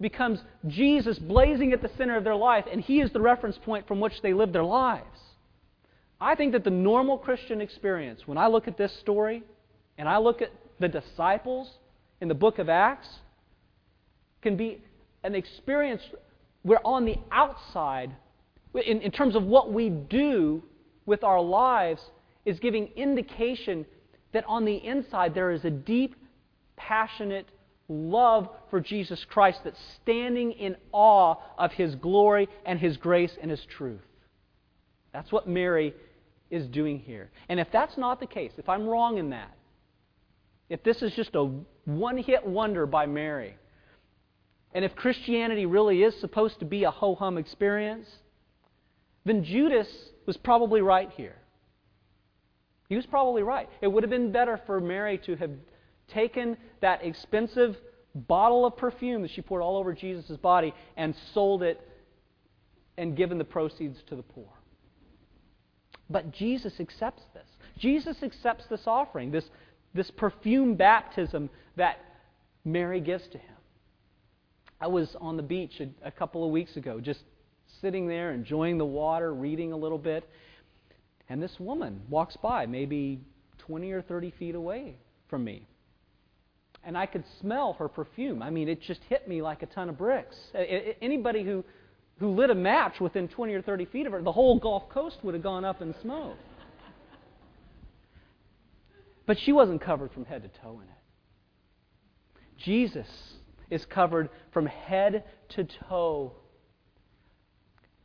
becomes 0.00 0.40
Jesus 0.66 1.18
blazing 1.18 1.72
at 1.72 1.82
the 1.82 1.90
center 1.96 2.16
of 2.16 2.24
their 2.24 2.36
life, 2.36 2.64
and 2.70 2.80
He 2.80 3.00
is 3.00 3.12
the 3.12 3.20
reference 3.20 3.58
point 3.64 3.88
from 3.88 4.00
which 4.00 4.20
they 4.22 4.32
live 4.32 4.52
their 4.52 4.64
lives. 4.64 5.18
I 6.20 6.34
think 6.34 6.52
that 6.52 6.64
the 6.64 6.70
normal 6.70 7.18
Christian 7.18 7.60
experience, 7.60 8.22
when 8.26 8.38
I 8.38 8.46
look 8.46 8.68
at 8.68 8.78
this 8.78 8.92
story 9.00 9.42
and 9.98 10.08
I 10.08 10.18
look 10.18 10.40
at 10.40 10.50
the 10.78 10.88
disciples 10.88 11.70
in 12.20 12.28
the 12.28 12.34
book 12.34 12.58
of 12.58 12.68
Acts, 12.68 13.08
can 14.42 14.56
be 14.56 14.82
an 15.24 15.34
experience 15.34 16.02
where 16.62 16.84
on 16.86 17.04
the 17.04 17.16
outside, 17.30 18.14
in, 18.74 19.00
in 19.00 19.10
terms 19.10 19.36
of 19.36 19.44
what 19.44 19.72
we 19.72 19.88
do 19.88 20.62
with 21.04 21.22
our 21.22 21.40
lives, 21.40 22.00
is 22.44 22.58
giving 22.60 22.88
indication 22.96 23.84
that 24.32 24.44
on 24.46 24.64
the 24.64 24.76
inside 24.76 25.34
there 25.34 25.50
is 25.50 25.64
a 25.64 25.70
deep, 25.70 26.16
passionate 26.76 27.48
love 27.88 28.48
for 28.70 28.80
Jesus 28.80 29.24
Christ 29.28 29.60
that's 29.64 29.80
standing 30.02 30.52
in 30.52 30.76
awe 30.92 31.36
of 31.58 31.72
His 31.72 31.94
glory 31.94 32.48
and 32.64 32.78
His 32.78 32.96
grace 32.96 33.36
and 33.40 33.50
His 33.50 33.64
truth. 33.76 34.00
That's 35.12 35.32
what 35.32 35.48
Mary 35.48 35.94
is 36.50 36.66
doing 36.66 36.98
here. 36.98 37.30
And 37.48 37.58
if 37.58 37.68
that's 37.72 37.96
not 37.96 38.20
the 38.20 38.26
case, 38.26 38.52
if 38.58 38.68
I'm 38.68 38.86
wrong 38.86 39.18
in 39.18 39.30
that, 39.30 39.56
if 40.68 40.82
this 40.82 41.00
is 41.00 41.12
just 41.14 41.34
a 41.34 41.50
one 41.84 42.18
hit 42.18 42.44
wonder 42.44 42.86
by 42.86 43.06
Mary, 43.06 43.56
and 44.74 44.84
if 44.84 44.94
Christianity 44.96 45.64
really 45.64 46.02
is 46.02 46.14
supposed 46.20 46.58
to 46.58 46.64
be 46.64 46.84
a 46.84 46.90
ho 46.90 47.14
hum 47.14 47.38
experience, 47.38 48.08
then 49.24 49.44
Judas 49.44 49.88
was 50.26 50.36
probably 50.36 50.82
right 50.82 51.10
here. 51.16 51.36
He 52.88 52.96
was 52.96 53.06
probably 53.06 53.42
right. 53.42 53.68
It 53.80 53.88
would 53.88 54.02
have 54.02 54.10
been 54.10 54.32
better 54.32 54.60
for 54.66 54.80
Mary 54.80 55.18
to 55.26 55.36
have 55.36 55.50
taken 56.08 56.56
that 56.80 57.04
expensive 57.04 57.76
bottle 58.14 58.64
of 58.64 58.76
perfume 58.76 59.22
that 59.22 59.30
she 59.30 59.42
poured 59.42 59.62
all 59.62 59.76
over 59.76 59.92
Jesus' 59.92 60.36
body 60.36 60.72
and 60.96 61.14
sold 61.34 61.62
it 61.62 61.80
and 62.96 63.16
given 63.16 63.38
the 63.38 63.44
proceeds 63.44 63.98
to 64.08 64.16
the 64.16 64.22
poor. 64.22 64.48
But 66.08 66.32
Jesus 66.32 66.74
accepts 66.80 67.22
this. 67.34 67.48
Jesus 67.78 68.22
accepts 68.22 68.64
this 68.70 68.82
offering, 68.86 69.30
this, 69.30 69.44
this 69.92 70.10
perfume 70.10 70.76
baptism 70.76 71.50
that 71.76 71.98
Mary 72.64 73.00
gives 73.00 73.26
to 73.28 73.38
him. 73.38 73.54
I 74.80 74.86
was 74.86 75.14
on 75.20 75.36
the 75.36 75.42
beach 75.42 75.80
a, 75.80 75.88
a 76.06 76.10
couple 76.10 76.44
of 76.44 76.50
weeks 76.50 76.76
ago, 76.76 77.00
just 77.00 77.20
sitting 77.80 78.06
there, 78.06 78.32
enjoying 78.32 78.78
the 78.78 78.84
water, 78.84 79.34
reading 79.34 79.72
a 79.72 79.76
little 79.76 79.98
bit, 79.98 80.28
and 81.28 81.42
this 81.42 81.58
woman 81.58 82.02
walks 82.08 82.36
by, 82.36 82.66
maybe 82.66 83.20
20 83.58 83.90
or 83.92 84.02
30 84.02 84.32
feet 84.38 84.54
away 84.54 84.96
from 85.28 85.44
me. 85.44 85.66
And 86.84 86.96
I 86.96 87.06
could 87.06 87.24
smell 87.40 87.72
her 87.74 87.88
perfume. 87.88 88.42
I 88.42 88.50
mean, 88.50 88.68
it 88.68 88.80
just 88.80 89.00
hit 89.08 89.26
me 89.26 89.42
like 89.42 89.62
a 89.62 89.66
ton 89.66 89.88
of 89.88 89.98
bricks. 89.98 90.36
Anybody 91.02 91.42
who, 91.42 91.64
who 92.20 92.30
lit 92.30 92.50
a 92.50 92.54
match 92.54 93.00
within 93.00 93.26
20 93.26 93.54
or 93.54 93.62
30 93.62 93.86
feet 93.86 94.06
of 94.06 94.12
her, 94.12 94.22
the 94.22 94.30
whole 94.30 94.60
Gulf 94.60 94.88
Coast 94.88 95.16
would 95.24 95.34
have 95.34 95.42
gone 95.42 95.64
up 95.64 95.82
in 95.82 95.94
smoke. 96.00 96.36
But 99.26 99.36
she 99.40 99.50
wasn't 99.50 99.80
covered 99.80 100.12
from 100.12 100.24
head 100.24 100.42
to 100.42 100.60
toe 100.60 100.80
in 100.80 100.84
it. 100.84 100.90
Jesus 102.64 103.08
is 103.68 103.84
covered 103.86 104.28
from 104.52 104.66
head 104.66 105.24
to 105.50 105.66
toe 105.88 106.32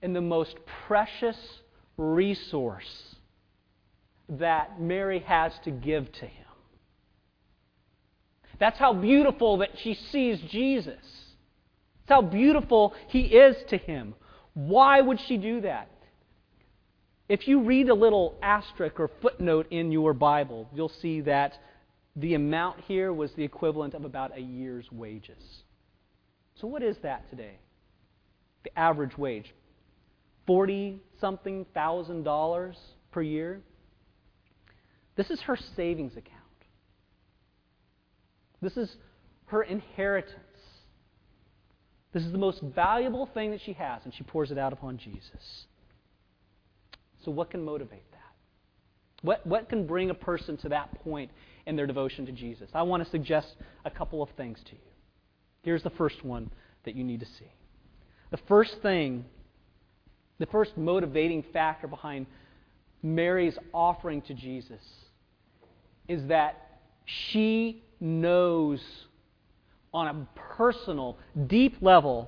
in 0.02 0.14
the 0.14 0.22
most 0.22 0.56
precious 0.88 1.38
resource 2.02 3.16
that 4.28 4.82
Mary 4.82 5.20
has 5.20 5.52
to 5.64 5.72
give 5.72 6.12
to 6.14 6.26
him. 6.26 6.46
That's 8.60 8.80
how 8.80 8.94
beautiful 8.94 9.58
that 9.58 9.72
she 9.82 9.94
sees 9.94 10.40
Jesus. 10.50 11.04
That's 12.08 12.10
how 12.10 12.22
beautiful 12.22 12.94
he 13.08 13.22
is 13.22 13.56
to 13.70 13.78
him. 13.78 14.16
Why 14.54 15.02
would 15.02 15.20
she 15.28 15.38
do 15.38 15.62
that? 15.62 15.90
If 17.30 17.48
you 17.48 17.62
read 17.62 17.90
a 17.90 17.94
little 17.94 18.38
asterisk 18.42 19.00
or 19.00 19.10
footnote 19.22 19.68
in 19.72 19.92
your 19.92 20.14
Bible, 20.14 20.70
you'll 20.74 20.90
see 20.90 21.22
that 21.22 21.58
the 22.16 22.34
amount 22.34 22.82
here 22.82 23.14
was 23.14 23.32
the 23.34 23.44
equivalent 23.44 23.94
of 23.94 24.04
about 24.04 24.38
a 24.38 24.42
year's 24.42 24.92
wages. 24.92 25.64
So, 26.56 26.68
what 26.68 26.84
is 26.84 26.98
that 27.04 27.30
today? 27.30 27.58
The 28.64 28.78
average 28.78 29.18
wage 29.18 29.54
40 30.46 31.00
something 31.22 31.66
thousand 31.74 32.24
dollars 32.24 32.76
per 33.12 33.22
year. 33.22 33.62
This 35.16 35.30
is 35.30 35.40
her 35.42 35.58
savings 35.76 36.14
account. 36.18 36.38
This 38.62 38.76
is 38.76 38.96
her 39.46 39.64
inheritance. 39.64 40.36
This 42.14 42.24
is 42.24 42.32
the 42.32 42.38
most 42.38 42.62
valuable 42.62 43.30
thing 43.34 43.52
that 43.52 43.62
she 43.62 43.74
has, 43.74 44.02
and 44.04 44.14
she 44.14 44.24
pours 44.24 44.52
it 44.52 44.58
out 44.58 44.74
upon 44.74 44.98
Jesus. 44.98 45.66
So, 47.24 47.32
what 47.32 47.50
can 47.52 47.64
motivate 47.64 48.10
that? 48.12 48.18
What, 49.22 49.46
what 49.46 49.70
can 49.70 49.86
bring 49.86 50.10
a 50.10 50.16
person 50.16 50.58
to 50.58 50.70
that 50.70 50.92
point 51.04 51.32
in 51.66 51.76
their 51.76 51.88
devotion 51.88 52.26
to 52.26 52.32
Jesus? 52.32 52.70
I 52.74 52.82
want 52.82 53.04
to 53.04 53.10
suggest 53.10 53.56
a 53.86 53.92
couple 53.92 54.22
of 54.22 54.30
things 54.36 54.60
to 54.66 54.72
you. 54.72 54.92
Here's 55.64 55.84
the 55.84 55.92
first 55.92 56.26
one 56.26 56.50
that 56.86 56.96
you 56.96 57.04
need 57.04 57.20
to 57.20 57.26
see. 57.26 57.52
The 58.32 58.40
first 58.48 58.82
thing 58.82 59.26
the 60.42 60.48
first 60.48 60.76
motivating 60.76 61.44
factor 61.54 61.88
behind 61.88 62.26
Mary's 63.04 63.58
offering 63.74 64.22
to 64.24 64.34
Jesus 64.34 64.82
is 66.08 66.26
that 66.28 66.80
she 67.06 67.84
knows 68.00 68.82
on 69.94 70.08
a 70.08 70.28
personal, 70.56 71.18
deep 71.46 71.78
level 71.80 72.28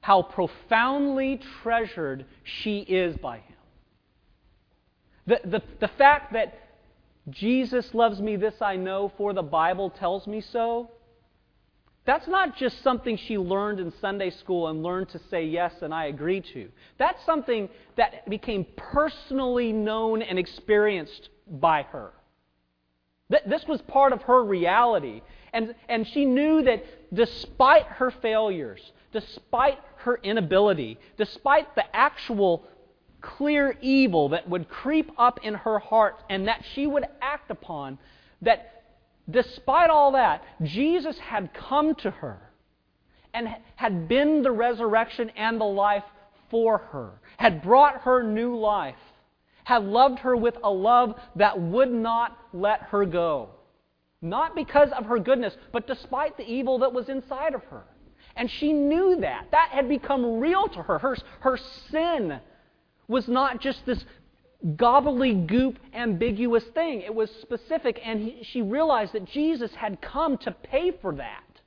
how 0.00 0.22
profoundly 0.22 1.40
treasured 1.62 2.24
she 2.44 2.78
is 2.78 3.16
by 3.16 3.38
him. 3.38 3.56
The, 5.26 5.40
the, 5.44 5.62
the 5.80 5.88
fact 5.88 6.32
that 6.32 6.58
Jesus 7.28 7.92
loves 7.92 8.20
me, 8.20 8.36
this 8.36 8.54
I 8.62 8.76
know, 8.76 9.12
for 9.16 9.32
the 9.32 9.42
Bible 9.42 9.90
tells 9.90 10.28
me 10.28 10.40
so, 10.40 10.90
that's 12.10 12.26
not 12.26 12.56
just 12.56 12.82
something 12.82 13.16
she 13.16 13.38
learned 13.38 13.78
in 13.78 13.92
Sunday 14.00 14.30
school 14.30 14.66
and 14.66 14.82
learned 14.82 15.10
to 15.10 15.20
say 15.30 15.44
yes 15.44 15.72
and 15.80 15.94
I 15.94 16.06
agree 16.06 16.40
to. 16.40 16.68
That's 16.98 17.24
something 17.24 17.68
that 17.96 18.28
became 18.28 18.66
personally 18.76 19.72
known 19.72 20.20
and 20.20 20.36
experienced 20.36 21.28
by 21.48 21.82
her. 21.84 22.10
This 23.46 23.64
was 23.68 23.80
part 23.82 24.12
of 24.12 24.22
her 24.22 24.42
reality. 24.42 25.22
And, 25.52 25.76
and 25.88 26.04
she 26.04 26.24
knew 26.24 26.62
that 26.64 26.84
despite 27.14 27.86
her 27.86 28.10
failures, 28.10 28.80
despite 29.12 29.78
her 29.98 30.18
inability, 30.20 30.98
despite 31.16 31.76
the 31.76 31.84
actual 31.94 32.64
clear 33.20 33.78
evil 33.80 34.30
that 34.30 34.48
would 34.48 34.68
creep 34.68 35.12
up 35.16 35.38
in 35.44 35.54
her 35.54 35.78
heart 35.78 36.16
and 36.28 36.48
that 36.48 36.64
she 36.74 36.88
would 36.88 37.04
act 37.22 37.52
upon, 37.52 37.98
that 38.42 38.79
Despite 39.30 39.90
all 39.90 40.12
that, 40.12 40.42
Jesus 40.62 41.18
had 41.18 41.52
come 41.54 41.94
to 41.96 42.10
her 42.10 42.40
and 43.32 43.48
had 43.76 44.08
been 44.08 44.42
the 44.42 44.50
resurrection 44.50 45.30
and 45.30 45.60
the 45.60 45.64
life 45.64 46.04
for 46.50 46.78
her, 46.78 47.20
had 47.36 47.62
brought 47.62 48.02
her 48.02 48.22
new 48.22 48.56
life, 48.56 48.96
had 49.64 49.84
loved 49.84 50.18
her 50.20 50.36
with 50.36 50.56
a 50.64 50.70
love 50.70 51.14
that 51.36 51.60
would 51.60 51.92
not 51.92 52.36
let 52.52 52.82
her 52.82 53.04
go. 53.04 53.50
Not 54.22 54.54
because 54.54 54.90
of 54.90 55.06
her 55.06 55.18
goodness, 55.18 55.56
but 55.72 55.86
despite 55.86 56.36
the 56.36 56.44
evil 56.44 56.78
that 56.80 56.92
was 56.92 57.08
inside 57.08 57.54
of 57.54 57.62
her. 57.64 57.84
And 58.36 58.50
she 58.50 58.72
knew 58.72 59.16
that. 59.20 59.46
That 59.50 59.70
had 59.70 59.88
become 59.88 60.40
real 60.40 60.68
to 60.68 60.82
her. 60.82 60.98
Her, 60.98 61.16
her 61.40 61.58
sin 61.90 62.40
was 63.08 63.28
not 63.28 63.60
just 63.60 63.84
this 63.86 64.04
gobbledygook, 64.64 65.76
ambiguous 65.94 66.64
thing. 66.74 67.02
It 67.02 67.14
was 67.14 67.30
specific, 67.42 68.00
and 68.04 68.20
he, 68.20 68.42
she 68.52 68.62
realized 68.62 69.12
that 69.14 69.24
Jesus 69.24 69.70
had 69.74 70.00
come 70.02 70.36
to 70.38 70.50
pay 70.52 70.92
for 71.00 71.14
that, 71.14 71.60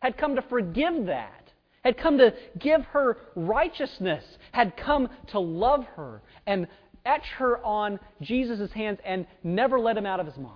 had 0.00 0.16
come 0.16 0.36
to 0.36 0.42
forgive 0.42 1.06
that, 1.06 1.50
had 1.82 1.98
come 1.98 2.18
to 2.18 2.32
give 2.58 2.82
her 2.86 3.18
righteousness, 3.34 4.24
had 4.52 4.76
come 4.76 5.08
to 5.28 5.40
love 5.40 5.84
her 5.96 6.22
and 6.46 6.66
etch 7.04 7.26
her 7.36 7.62
on 7.64 7.98
Jesus' 8.22 8.72
hands 8.72 8.98
and 9.04 9.26
never 9.42 9.78
let 9.78 9.96
him 9.96 10.06
out 10.06 10.20
of 10.20 10.26
his 10.26 10.36
mind. 10.36 10.50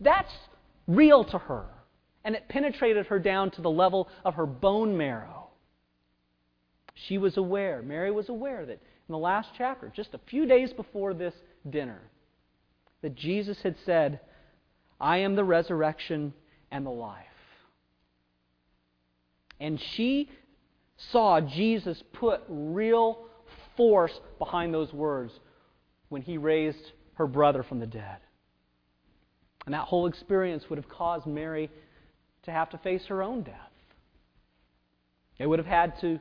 That's 0.00 0.32
real 0.88 1.24
to 1.24 1.38
her, 1.38 1.66
and 2.24 2.34
it 2.34 2.48
penetrated 2.48 3.06
her 3.06 3.18
down 3.18 3.50
to 3.52 3.62
the 3.62 3.70
level 3.70 4.08
of 4.24 4.34
her 4.34 4.46
bone 4.46 4.96
marrow. 4.96 5.48
She 6.94 7.18
was 7.18 7.36
aware, 7.36 7.82
Mary 7.82 8.10
was 8.10 8.28
aware 8.28 8.66
that 8.66 8.80
in 9.10 9.12
the 9.12 9.18
last 9.18 9.48
chapter, 9.58 9.92
just 9.92 10.14
a 10.14 10.20
few 10.28 10.46
days 10.46 10.72
before 10.72 11.14
this 11.14 11.34
dinner, 11.68 12.00
that 13.02 13.16
Jesus 13.16 13.60
had 13.60 13.74
said, 13.84 14.20
I 15.00 15.16
am 15.18 15.34
the 15.34 15.42
resurrection 15.42 16.32
and 16.70 16.86
the 16.86 16.90
life. 16.90 17.26
And 19.58 19.80
she 19.96 20.30
saw 21.10 21.40
Jesus 21.40 22.00
put 22.12 22.42
real 22.48 23.26
force 23.76 24.12
behind 24.38 24.72
those 24.72 24.92
words 24.92 25.32
when 26.08 26.22
he 26.22 26.38
raised 26.38 26.92
her 27.14 27.26
brother 27.26 27.64
from 27.64 27.80
the 27.80 27.88
dead. 27.88 28.18
And 29.66 29.74
that 29.74 29.86
whole 29.86 30.06
experience 30.06 30.70
would 30.70 30.78
have 30.78 30.88
caused 30.88 31.26
Mary 31.26 31.68
to 32.44 32.52
have 32.52 32.70
to 32.70 32.78
face 32.78 33.06
her 33.06 33.24
own 33.24 33.42
death. 33.42 33.56
It 35.36 35.48
would 35.48 35.58
have 35.58 35.66
had 35.66 36.00
to 36.02 36.20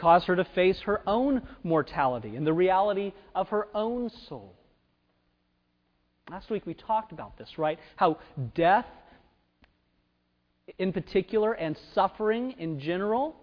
cause 0.00 0.24
her 0.24 0.34
to 0.34 0.44
face 0.54 0.80
her 0.80 1.02
own 1.06 1.42
mortality 1.62 2.34
and 2.36 2.46
the 2.46 2.52
reality 2.52 3.12
of 3.34 3.48
her 3.48 3.68
own 3.74 4.10
soul. 4.28 4.54
Last 6.30 6.48
week 6.48 6.64
we 6.64 6.74
talked 6.74 7.12
about 7.12 7.36
this, 7.36 7.58
right? 7.58 7.78
How 7.96 8.18
death 8.54 8.86
in 10.78 10.92
particular 10.92 11.52
and 11.52 11.76
suffering 11.94 12.54
in 12.58 12.80
general 12.80 13.36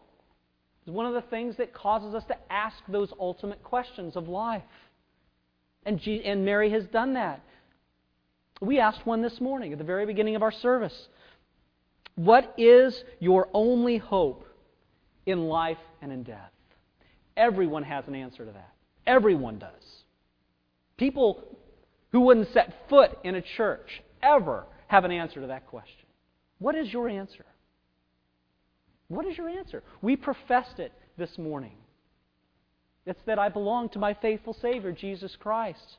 is 0.85 0.91
one 0.91 1.05
of 1.05 1.13
the 1.13 1.29
things 1.29 1.57
that 1.57 1.73
causes 1.73 2.15
us 2.15 2.23
to 2.29 2.35
ask 2.49 2.77
those 2.87 3.11
ultimate 3.19 3.61
questions 3.63 4.15
of 4.15 4.27
life. 4.27 4.63
And, 5.85 5.99
G- 5.99 6.23
and 6.23 6.45
Mary 6.45 6.71
has 6.71 6.85
done 6.85 7.13
that. 7.13 7.43
We 8.61 8.79
asked 8.79 9.05
one 9.05 9.21
this 9.21 9.39
morning 9.39 9.73
at 9.73 9.77
the 9.77 9.83
very 9.83 10.05
beginning 10.05 10.35
of 10.35 10.41
our 10.41 10.51
service. 10.51 11.07
What 12.15 12.53
is 12.57 13.03
your 13.19 13.49
only 13.53 13.97
hope 13.97 14.45
in 15.25 15.47
life 15.47 15.77
and 16.01 16.11
in 16.11 16.23
death? 16.23 16.51
Everyone 17.35 17.83
has 17.83 18.07
an 18.07 18.15
answer 18.15 18.45
to 18.45 18.51
that. 18.51 18.73
Everyone 19.05 19.59
does. 19.59 19.71
People 20.97 21.43
who 22.11 22.21
wouldn't 22.21 22.51
set 22.53 22.73
foot 22.89 23.17
in 23.23 23.35
a 23.35 23.41
church 23.41 24.01
ever 24.23 24.65
have 24.87 25.05
an 25.05 25.11
answer 25.11 25.41
to 25.41 25.47
that 25.47 25.67
question. 25.67 26.05
What 26.59 26.75
is 26.75 26.91
your 26.91 27.07
answer? 27.07 27.45
What 29.07 29.25
is 29.25 29.37
your 29.37 29.49
answer? 29.49 29.83
We 30.01 30.15
professed 30.15 30.79
it 30.79 30.91
this 31.17 31.37
morning. 31.37 31.75
It's 33.05 33.19
that 33.25 33.39
I 33.39 33.49
belong 33.49 33.89
to 33.89 33.99
my 33.99 34.13
faithful 34.15 34.55
Savior, 34.61 34.91
Jesus 34.91 35.35
Christ. 35.39 35.97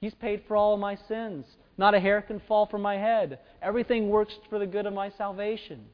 He's 0.00 0.14
paid 0.14 0.42
for 0.46 0.56
all 0.56 0.76
my 0.76 0.98
sins. 1.08 1.46
Not 1.78 1.94
a 1.94 2.00
hair 2.00 2.20
can 2.20 2.40
fall 2.46 2.66
from 2.66 2.82
my 2.82 2.96
head. 2.96 3.38
Everything 3.62 4.10
works 4.10 4.34
for 4.50 4.58
the 4.58 4.66
good 4.66 4.84
of 4.84 4.92
my 4.92 5.10
salvation. 5.16 5.86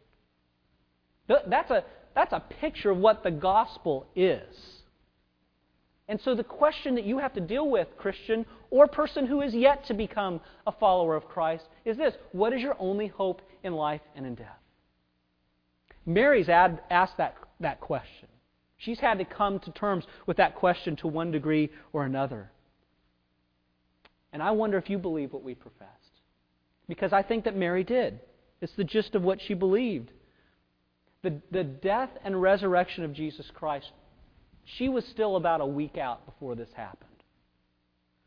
That's 1.28 1.70
a, 1.70 1.84
that's 2.20 2.34
a 2.34 2.54
picture 2.60 2.90
of 2.90 2.98
what 2.98 3.22
the 3.22 3.30
gospel 3.30 4.06
is. 4.14 4.54
And 6.06 6.20
so 6.20 6.34
the 6.34 6.44
question 6.44 6.94
that 6.96 7.04
you 7.04 7.16
have 7.18 7.32
to 7.32 7.40
deal 7.40 7.70
with, 7.70 7.88
Christian, 7.96 8.44
or 8.68 8.86
person 8.86 9.26
who 9.26 9.40
is 9.40 9.54
yet 9.54 9.86
to 9.86 9.94
become 9.94 10.40
a 10.66 10.72
follower 10.72 11.16
of 11.16 11.26
Christ, 11.26 11.64
is 11.86 11.96
this 11.96 12.14
What 12.32 12.52
is 12.52 12.60
your 12.60 12.76
only 12.78 13.06
hope 13.06 13.40
in 13.64 13.72
life 13.72 14.02
and 14.14 14.26
in 14.26 14.34
death? 14.34 14.58
Mary's 16.04 16.50
ad, 16.50 16.82
asked 16.90 17.16
that, 17.16 17.36
that 17.60 17.80
question. 17.80 18.28
She's 18.76 19.00
had 19.00 19.18
to 19.18 19.24
come 19.24 19.58
to 19.60 19.70
terms 19.70 20.04
with 20.26 20.36
that 20.36 20.56
question 20.56 20.96
to 20.96 21.06
one 21.06 21.30
degree 21.30 21.70
or 21.94 22.04
another. 22.04 22.50
And 24.34 24.42
I 24.42 24.50
wonder 24.50 24.76
if 24.76 24.90
you 24.90 24.98
believe 24.98 25.32
what 25.32 25.42
we 25.42 25.54
professed. 25.54 25.88
Because 26.86 27.14
I 27.14 27.22
think 27.22 27.44
that 27.44 27.56
Mary 27.56 27.82
did. 27.82 28.20
It's 28.60 28.74
the 28.76 28.84
gist 28.84 29.14
of 29.14 29.22
what 29.22 29.40
she 29.40 29.54
believed. 29.54 30.10
The, 31.22 31.40
the 31.50 31.64
death 31.64 32.10
and 32.24 32.40
resurrection 32.40 33.04
of 33.04 33.12
Jesus 33.12 33.50
Christ 33.54 33.90
she 34.76 34.88
was 34.88 35.04
still 35.06 35.36
about 35.36 35.60
a 35.60 35.66
week 35.66 35.98
out 35.98 36.24
before 36.26 36.54
this 36.54 36.68
happened. 36.74 37.08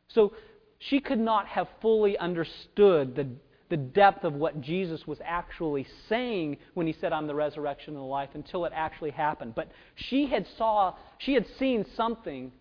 So 0.09 0.33
she 0.79 0.99
could 0.99 1.19
not 1.19 1.47
have 1.47 1.67
fully 1.81 2.17
understood 2.17 3.15
the, 3.15 3.27
the 3.69 3.77
depth 3.77 4.23
of 4.23 4.33
what 4.33 4.61
Jesus 4.61 5.07
was 5.07 5.19
actually 5.23 5.87
saying 6.09 6.57
when 6.73 6.87
he 6.87 6.93
said, 6.93 7.13
I'm 7.13 7.27
the 7.27 7.35
resurrection 7.35 7.93
and 7.93 8.01
the 8.01 8.07
life, 8.07 8.29
until 8.33 8.65
it 8.65 8.73
actually 8.75 9.11
happened. 9.11 9.55
But 9.55 9.71
she 9.95 10.27
had 10.27 10.45
saw, 10.57 10.95
she 11.17 11.33
had 11.33 11.47
seen 11.57 11.85
something 11.95 12.51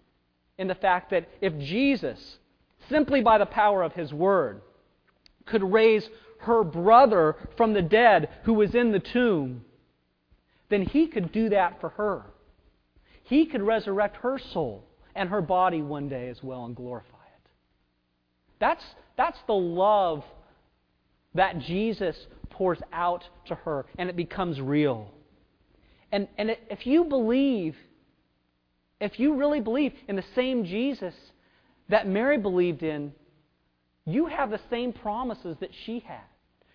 in 0.59 0.69
the 0.69 0.75
fact 0.75 1.11
that 1.11 1.29
if 1.41 1.57
Jesus, 1.59 2.39
simply 2.89 3.23
by 3.23 3.39
the 3.39 3.47
power 3.47 3.83
of 3.83 3.93
his 3.95 4.13
word, 4.13 4.63
could 5.47 5.65
raise 5.65 6.09
her 6.41 6.63
brother 6.63 7.37
from 7.57 7.73
the 7.73 7.83
dead 7.83 8.29
who 8.45 8.55
was 8.55 8.75
in 8.75 8.93
the 8.93 9.01
tomb, 9.01 9.65
then 10.73 10.83
he 10.83 11.07
could 11.07 11.33
do 11.33 11.51
that 11.51 11.81
for 11.81 11.91
her. 11.91 12.23
He 13.25 13.47
could 13.47 13.63
resurrect 13.63 14.17
her 14.19 14.39
soul 14.53 14.85
and 15.15 15.29
her 15.29 15.43
body 15.43 15.83
one 15.83 16.09
day 16.09 16.29
as 16.29 16.43
well 16.43 16.65
and 16.65 16.75
glorify 16.75 17.09
it. 17.09 17.51
That's, 18.59 18.85
that's 19.17 19.39
the 19.47 19.55
love 19.55 20.25
that 21.35 21.59
Jesus 21.61 22.17
pours 22.51 22.79
out 22.93 23.25
to 23.47 23.55
her, 23.55 23.87
and 23.99 24.09
it 24.09 24.17
becomes 24.17 24.61
real. 24.61 25.11
And, 26.11 26.29
and 26.37 26.57
if 26.71 26.87
you 26.87 27.05
believe, 27.05 27.75
if 29.01 29.19
you 29.19 29.37
really 29.37 29.61
believe 29.61 29.93
in 30.09 30.17
the 30.17 30.25
same 30.35 30.65
Jesus 30.65 31.15
that 31.89 32.07
Mary 32.07 32.39
believed 32.39 32.83
in, 32.83 33.13
you 34.05 34.27
have 34.27 34.51
the 34.51 34.61
same 34.71 34.93
promises 34.93 35.57
that 35.61 35.71
she 35.87 36.01
had. 36.01 36.21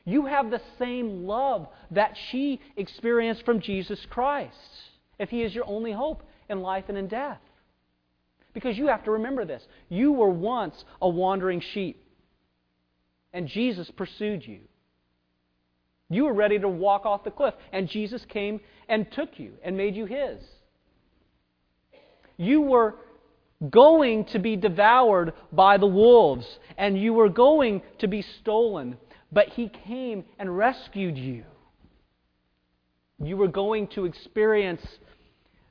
You 0.07 0.25
have 0.25 0.49
the 0.49 0.61
same 0.79 1.27
love 1.27 1.67
that 1.91 2.15
she 2.31 2.61
experienced 2.77 3.43
from 3.43 3.59
Jesus 3.59 3.99
Christ, 4.09 4.55
if 5.19 5.29
He 5.29 5.43
is 5.43 5.53
your 5.53 5.67
only 5.67 5.91
hope 5.91 6.23
in 6.47 6.61
life 6.61 6.85
and 6.87 6.97
in 6.97 7.09
death. 7.09 7.41
Because 8.53 8.77
you 8.77 8.87
have 8.87 9.03
to 9.03 9.11
remember 9.11 9.43
this. 9.43 9.61
You 9.89 10.13
were 10.13 10.29
once 10.29 10.85
a 11.01 11.09
wandering 11.09 11.59
sheep, 11.59 12.01
and 13.33 13.49
Jesus 13.49 13.91
pursued 13.91 14.47
you. 14.47 14.61
You 16.09 16.23
were 16.23 16.33
ready 16.33 16.57
to 16.57 16.69
walk 16.69 17.05
off 17.05 17.25
the 17.25 17.29
cliff, 17.29 17.55
and 17.73 17.89
Jesus 17.89 18.23
came 18.29 18.61
and 18.87 19.11
took 19.11 19.37
you 19.37 19.55
and 19.61 19.75
made 19.75 19.93
you 19.93 20.05
His. 20.05 20.39
You 22.37 22.61
were 22.61 22.95
going 23.69 24.23
to 24.25 24.39
be 24.39 24.55
devoured 24.55 25.33
by 25.51 25.77
the 25.77 25.85
wolves, 25.85 26.47
and 26.77 26.97
you 26.97 27.11
were 27.11 27.27
going 27.27 27.81
to 27.99 28.07
be 28.07 28.21
stolen, 28.21 28.95
but 29.31 29.49
He 29.49 29.69
came 29.69 30.25
and 30.39 30.57
rescued 30.57 31.17
you. 31.17 31.43
You 33.19 33.37
were 33.37 33.47
going 33.47 33.87
to 33.89 34.05
experience 34.05 34.85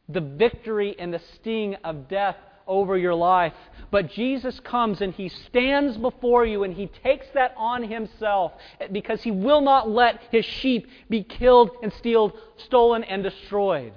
the 0.09 0.21
victory 0.21 0.97
and 0.99 1.13
the 1.13 1.21
sting 1.35 1.77
of 1.85 2.09
death 2.09 2.37
over 2.67 2.97
your 2.97 3.15
life. 3.15 3.53
But 3.91 4.11
Jesus 4.11 4.59
comes 4.61 5.01
and 5.01 5.15
he 5.15 5.29
stands 5.29 5.97
before 5.97 6.45
you 6.45 6.65
and 6.65 6.75
he 6.75 6.89
takes 7.05 7.27
that 7.35 7.55
on 7.57 7.85
himself 7.85 8.53
because 8.91 9.23
he 9.23 9.31
will 9.31 9.61
not 9.61 9.89
let 9.89 10.21
his 10.31 10.45
sheep 10.45 10.89
be 11.09 11.23
killed 11.23 11.71
and 11.83 11.93
stealed, 11.93 12.33
stolen 12.57 13.05
and 13.05 13.23
destroyed. 13.23 13.93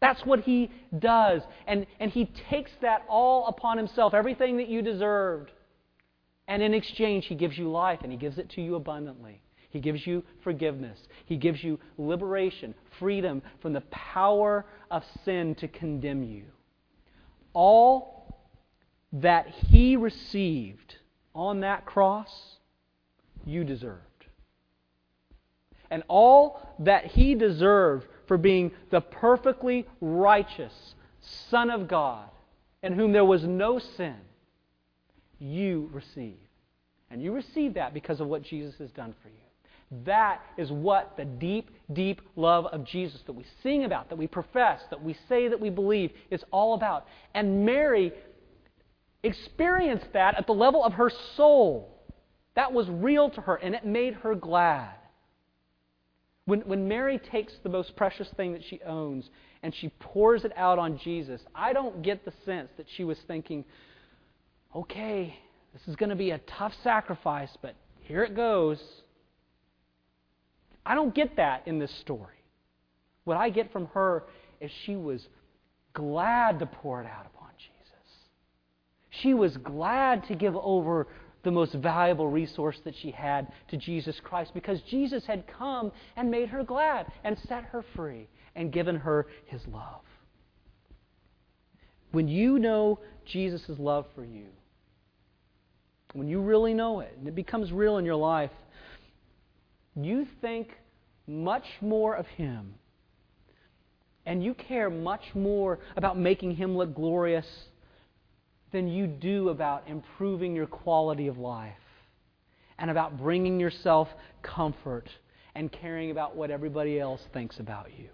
That's 0.00 0.24
what 0.24 0.40
he 0.40 0.70
does. 0.96 1.42
And, 1.66 1.86
and 1.98 2.10
he 2.10 2.26
takes 2.26 2.70
that 2.82 3.04
all 3.08 3.46
upon 3.46 3.78
himself, 3.78 4.14
everything 4.14 4.58
that 4.58 4.68
you 4.68 4.82
deserved. 4.82 5.50
And 6.48 6.62
in 6.62 6.74
exchange, 6.74 7.26
he 7.26 7.34
gives 7.34 7.56
you 7.56 7.70
life 7.70 8.00
and 8.02 8.10
he 8.10 8.18
gives 8.18 8.38
it 8.38 8.48
to 8.50 8.62
you 8.62 8.74
abundantly. 8.74 9.42
He 9.70 9.80
gives 9.80 10.06
you 10.06 10.24
forgiveness. 10.42 10.98
He 11.26 11.36
gives 11.36 11.62
you 11.62 11.78
liberation, 11.98 12.74
freedom 12.98 13.42
from 13.60 13.74
the 13.74 13.82
power 13.82 14.64
of 14.90 15.04
sin 15.24 15.54
to 15.56 15.68
condemn 15.68 16.22
you. 16.22 16.44
All 17.52 18.34
that 19.12 19.48
He 19.48 19.96
received 19.96 20.96
on 21.34 21.60
that 21.60 21.84
cross, 21.84 22.56
you 23.44 23.62
deserved. 23.64 24.02
And 25.90 26.02
all 26.08 26.74
that 26.80 27.06
He 27.06 27.34
deserved 27.34 28.06
for 28.26 28.38
being 28.38 28.72
the 28.90 29.00
perfectly 29.00 29.86
righteous 30.00 30.94
Son 31.20 31.70
of 31.70 31.88
God, 31.88 32.28
in 32.82 32.94
whom 32.94 33.12
there 33.12 33.24
was 33.24 33.44
no 33.44 33.78
sin, 33.78 34.16
you 35.38 35.88
receive. 35.92 36.38
And 37.10 37.22
you 37.22 37.32
receive 37.32 37.74
that 37.74 37.94
because 37.94 38.20
of 38.20 38.28
what 38.28 38.42
Jesus 38.42 38.74
has 38.78 38.90
done 38.90 39.14
for 39.22 39.28
you. 39.28 39.34
That 40.04 40.42
is 40.58 40.70
what 40.70 41.16
the 41.16 41.24
deep, 41.24 41.70
deep 41.92 42.20
love 42.36 42.66
of 42.66 42.84
Jesus 42.84 43.20
that 43.26 43.32
we 43.32 43.46
sing 43.62 43.84
about, 43.84 44.10
that 44.10 44.18
we 44.18 44.26
profess, 44.26 44.82
that 44.90 45.02
we 45.02 45.16
say 45.28 45.48
that 45.48 45.60
we 45.60 45.70
believe 45.70 46.10
is 46.30 46.44
all 46.50 46.74
about. 46.74 47.06
And 47.34 47.64
Mary 47.64 48.12
experienced 49.22 50.12
that 50.12 50.36
at 50.36 50.46
the 50.46 50.52
level 50.52 50.84
of 50.84 50.94
her 50.94 51.10
soul. 51.36 51.94
That 52.54 52.72
was 52.72 52.88
real 52.88 53.30
to 53.30 53.40
her, 53.40 53.54
and 53.56 53.74
it 53.74 53.86
made 53.86 54.14
her 54.14 54.34
glad. 54.34 54.94
When, 56.44 56.60
when 56.62 56.88
Mary 56.88 57.18
takes 57.18 57.52
the 57.62 57.68
most 57.68 57.94
precious 57.94 58.28
thing 58.36 58.52
that 58.54 58.64
she 58.68 58.80
owns 58.84 59.28
and 59.62 59.74
she 59.74 59.90
pours 60.00 60.44
it 60.44 60.52
out 60.56 60.78
on 60.78 60.98
Jesus, 60.98 61.40
I 61.54 61.72
don't 61.72 62.02
get 62.02 62.24
the 62.24 62.32
sense 62.44 62.70
that 62.76 62.86
she 62.96 63.04
was 63.04 63.18
thinking, 63.26 63.64
okay, 64.74 65.38
this 65.72 65.86
is 65.88 65.96
going 65.96 66.10
to 66.10 66.16
be 66.16 66.30
a 66.30 66.38
tough 66.38 66.72
sacrifice, 66.82 67.56
but 67.62 67.74
here 68.00 68.22
it 68.22 68.34
goes. 68.34 68.80
I 70.84 70.94
don't 70.94 71.14
get 71.14 71.36
that 71.36 71.66
in 71.66 71.78
this 71.78 71.94
story. 72.00 72.36
What 73.24 73.36
I 73.36 73.50
get 73.50 73.72
from 73.72 73.86
her 73.88 74.24
is 74.60 74.70
she 74.84 74.96
was 74.96 75.28
glad 75.92 76.58
to 76.60 76.66
pour 76.66 77.02
it 77.02 77.06
out 77.06 77.26
upon 77.26 77.50
Jesus. 77.58 78.18
She 79.10 79.34
was 79.34 79.56
glad 79.58 80.26
to 80.28 80.34
give 80.34 80.56
over 80.56 81.06
the 81.44 81.50
most 81.50 81.74
valuable 81.74 82.28
resource 82.28 82.78
that 82.84 82.94
she 82.96 83.10
had 83.10 83.52
to 83.68 83.76
Jesus 83.76 84.18
Christ 84.22 84.52
because 84.54 84.80
Jesus 84.82 85.24
had 85.26 85.46
come 85.46 85.92
and 86.16 86.30
made 86.30 86.48
her 86.48 86.64
glad 86.64 87.06
and 87.24 87.38
set 87.48 87.64
her 87.64 87.84
free 87.94 88.28
and 88.56 88.72
given 88.72 88.96
her 88.96 89.26
his 89.46 89.60
love. 89.68 90.00
When 92.10 92.28
you 92.28 92.58
know 92.58 92.98
Jesus' 93.24 93.78
love 93.78 94.06
for 94.14 94.24
you, 94.24 94.46
when 96.12 96.28
you 96.28 96.40
really 96.40 96.74
know 96.74 97.00
it 97.00 97.14
and 97.18 97.28
it 97.28 97.34
becomes 97.34 97.72
real 97.72 97.98
in 97.98 98.04
your 98.04 98.16
life, 98.16 98.50
you 99.94 100.26
think 100.40 100.70
much 101.26 101.64
more 101.80 102.14
of 102.14 102.26
Him. 102.26 102.74
And 104.24 104.42
you 104.42 104.54
care 104.54 104.90
much 104.90 105.22
more 105.34 105.78
about 105.96 106.18
making 106.18 106.56
Him 106.56 106.76
look 106.76 106.94
glorious 106.94 107.46
than 108.72 108.88
you 108.88 109.06
do 109.06 109.48
about 109.48 109.84
improving 109.88 110.54
your 110.54 110.66
quality 110.66 111.28
of 111.28 111.38
life 111.38 111.72
and 112.78 112.90
about 112.90 113.18
bringing 113.18 113.58
yourself 113.58 114.08
comfort 114.42 115.08
and 115.54 115.72
caring 115.72 116.10
about 116.10 116.36
what 116.36 116.50
everybody 116.50 117.00
else 117.00 117.22
thinks 117.32 117.58
about 117.58 117.88
you. 117.98 118.08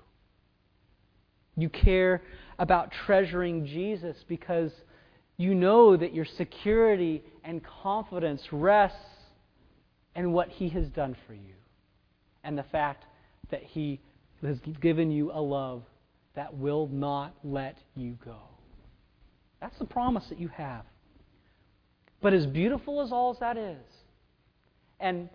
You 1.57 1.69
care 1.69 2.23
about 2.59 2.91
treasuring 3.07 3.67
Jesus 3.67 4.17
because 4.29 4.73
you 5.37 5.55
know 5.55 5.97
that 5.97 6.15
your 6.15 6.25
security 6.25 7.23
and 7.43 7.63
confidence 7.83 8.43
rests 8.53 8.99
in 10.15 10.33
what 10.33 10.49
He 10.49 10.69
has 10.71 10.89
done 10.89 11.17
for 11.27 11.35
you 11.35 11.55
and 12.45 12.57
the 12.57 12.63
fact 12.65 13.05
that 13.51 13.63
He 13.63 14.01
has 14.43 14.59
given 14.81 15.11
you 15.11 15.33
a 15.33 15.41
love 15.41 15.83
that 16.35 16.57
will 16.57 16.89
not 16.89 17.35
let 17.43 17.79
you 17.97 18.17
go. 18.25 18.39
That's 19.61 19.79
the 19.79 19.85
promise 19.85 20.25
that 20.29 20.39
you 20.39 20.49
have. 20.49 20.85
But 22.21 22.33
as 22.33 22.47
beautiful 22.47 23.01
as 23.01 23.13
all 23.13 23.37
that 23.41 23.57
is, 23.57 23.79
and 25.01 25.29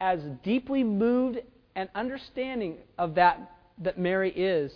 as 0.00 0.20
deeply 0.42 0.84
moved 0.84 1.38
and 1.74 1.88
understanding 1.94 2.76
of 2.98 3.14
that 3.14 3.50
that 3.78 3.98
Mary 3.98 4.30
is, 4.30 4.72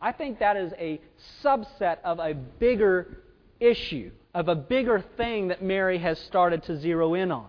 I 0.00 0.12
think 0.12 0.38
that 0.38 0.56
is 0.56 0.72
a 0.78 1.00
subset 1.44 1.98
of 2.04 2.18
a 2.18 2.34
bigger 2.34 3.21
issue, 3.62 4.10
of 4.34 4.48
a 4.48 4.54
bigger 4.54 5.04
thing 5.16 5.48
that 5.48 5.62
Mary 5.62 5.98
has 5.98 6.18
started 6.20 6.62
to 6.64 6.78
zero 6.78 7.14
in 7.14 7.30
on. 7.30 7.48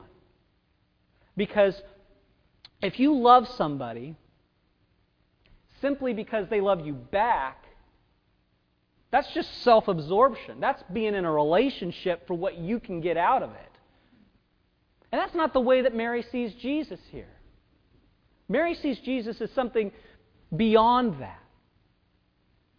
Because 1.36 1.82
if 2.82 2.99
you 2.99 3.17
love 3.17 3.47
somebody 3.58 4.15
simply 5.82 6.13
because 6.13 6.47
they 6.49 6.62
love 6.62 6.86
you 6.86 6.93
back, 6.93 7.63
that's 9.12 9.32
just 9.34 9.62
self 9.63 9.88
absorption. 9.88 10.60
That's 10.60 10.84
being 10.91 11.15
in 11.15 11.26
a 11.26 11.32
relationship 11.32 12.28
for 12.28 12.34
what 12.34 12.58
you 12.58 12.80
can 12.80 12.99
get 12.99 13.15
out 13.15 13.43
of 13.43 13.52
it. 13.52 13.71
And 15.12 15.21
that's 15.21 15.36
not 15.36 15.54
the 15.54 15.62
way 15.62 15.82
that 15.82 15.95
Mary 15.95 16.23
sees 16.23 16.54
Jesus 16.56 16.99
here. 17.12 17.30
Mary 18.49 18.73
sees 18.73 18.99
Jesus 18.99 19.39
as 19.39 19.52
something 19.52 19.91
beyond 20.56 21.21
that. 21.21 21.39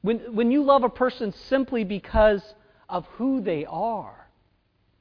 When, 0.03 0.35
when 0.35 0.51
you 0.51 0.65
love 0.65 0.85
a 0.85 0.89
person 0.89 1.33
simply 1.49 1.85
because 1.85 2.43
of 2.89 3.05
who 3.17 3.41
they 3.41 3.67
are, 3.69 4.29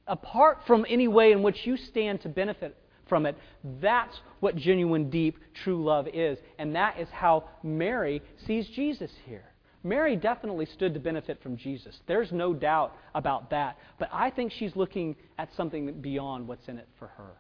apart 0.07 0.59
from 0.67 0.85
any 0.89 1.07
way 1.07 1.31
in 1.31 1.43
which 1.43 1.65
you 1.65 1.77
stand 1.77 2.21
to 2.21 2.29
benefit 2.29 2.77
from 3.07 3.25
it, 3.25 3.37
that's 3.81 4.17
what 4.39 4.55
genuine, 4.55 5.09
deep, 5.09 5.37
true 5.63 5.83
love 5.83 6.07
is. 6.13 6.37
And 6.57 6.75
that 6.75 6.99
is 6.99 7.07
how 7.11 7.49
Mary 7.63 8.21
sees 8.45 8.67
Jesus 8.69 9.11
here. 9.25 9.45
Mary 9.83 10.15
definitely 10.15 10.65
stood 10.65 10.93
to 10.93 10.99
benefit 10.99 11.43
from 11.43 11.57
Jesus. 11.57 11.99
There's 12.07 12.31
no 12.31 12.53
doubt 12.53 12.95
about 13.13 13.49
that. 13.49 13.77
But 13.99 14.09
I 14.13 14.29
think 14.29 14.53
she's 14.53 14.75
looking 14.75 15.15
at 15.37 15.49
something 15.55 16.01
beyond 16.01 16.47
what's 16.47 16.67
in 16.69 16.77
it 16.77 16.87
for 16.97 17.07
her. 17.07 17.31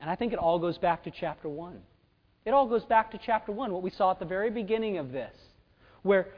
And 0.00 0.08
I 0.08 0.14
think 0.14 0.32
it 0.32 0.38
all 0.38 0.60
goes 0.60 0.78
back 0.78 1.02
to 1.04 1.10
chapter 1.10 1.48
1. 1.48 1.80
It 2.44 2.52
all 2.52 2.68
goes 2.68 2.84
back 2.84 3.10
to 3.10 3.18
chapter 3.24 3.50
1, 3.50 3.72
what 3.72 3.82
we 3.82 3.90
saw 3.90 4.12
at 4.12 4.20
the 4.20 4.24
very 4.24 4.50
beginning 4.50 4.98
of 4.98 5.10
this, 5.10 5.34
where 6.02 6.28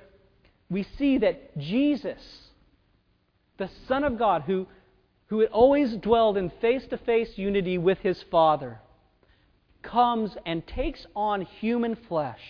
we 0.71 0.87
see 0.97 1.19
that 1.19 1.59
Jesus, 1.59 2.21
the 3.59 3.69
Son 3.87 4.05
of 4.05 4.19
God, 4.19 4.43
who, 4.43 4.67
who 5.27 5.41
had 5.41 5.51
always 5.51 5.95
dwelled 5.97 6.37
in 6.37 6.51
face 6.61 6.87
to 6.91 6.99
face 6.99 7.37
unity 7.37 7.77
with 7.77 7.99
his 7.99 8.23
Father, 8.31 8.81
comes 9.83 10.37
and 10.47 10.67
takes 10.67 11.07
on 11.15 11.43
human 11.43 11.97
flesh 12.09 12.41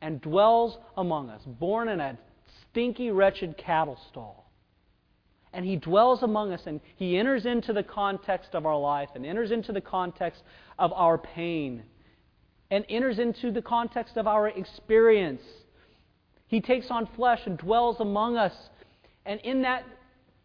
and 0.00 0.20
dwells 0.20 0.78
among 0.96 1.30
us, 1.30 1.42
born 1.46 1.88
in 1.88 2.00
a 2.00 2.18
stinky, 2.62 3.10
wretched 3.10 3.56
cattle 3.56 3.98
stall. 4.08 4.50
And 5.52 5.66
he 5.66 5.76
dwells 5.76 6.22
among 6.22 6.52
us 6.52 6.62
and 6.64 6.80
he 6.96 7.18
enters 7.18 7.44
into 7.44 7.72
the 7.72 7.82
context 7.82 8.54
of 8.54 8.64
our 8.64 8.78
life 8.78 9.10
and 9.14 9.26
enters 9.26 9.50
into 9.52 9.72
the 9.72 9.82
context 9.82 10.42
of 10.78 10.92
our 10.94 11.18
pain 11.18 11.82
and 12.70 12.86
enters 12.88 13.18
into 13.18 13.50
the 13.50 13.60
context 13.60 14.16
of 14.16 14.26
our 14.26 14.48
experience. 14.48 15.42
He 16.46 16.62
takes 16.62 16.90
on 16.90 17.06
flesh 17.16 17.40
and 17.44 17.58
dwells 17.58 18.00
among 18.00 18.38
us. 18.38 18.54
And 19.26 19.40
in 19.40 19.60
that 19.62 19.84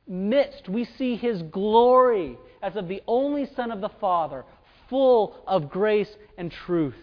midst, 0.07 0.69
we 0.69 0.85
see 0.97 1.15
his 1.15 1.41
glory 1.43 2.37
as 2.61 2.75
of 2.75 2.87
the 2.87 3.01
only 3.07 3.45
Son 3.55 3.71
of 3.71 3.81
the 3.81 3.89
Father, 4.01 4.45
full 4.89 5.35
of 5.45 5.69
grace 5.69 6.09
and 6.37 6.51
truth. 6.51 6.95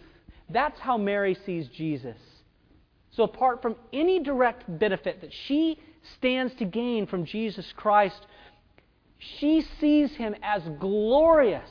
That's 0.51 0.79
how 0.81 0.97
Mary 0.97 1.37
sees 1.47 1.69
Jesus. 1.69 2.17
So, 3.13 3.23
apart 3.23 3.63
from 3.63 3.77
any 3.93 4.21
direct 4.21 4.65
benefit 4.79 5.21
that 5.21 5.33
she 5.47 5.79
stands 6.17 6.55
to 6.57 6.65
gain 6.65 7.07
from 7.07 7.25
Jesus 7.25 7.73
Christ, 7.77 8.27
she 9.19 9.65
sees 9.81 10.15
him 10.17 10.35
as 10.43 10.63
glorious, 10.81 11.71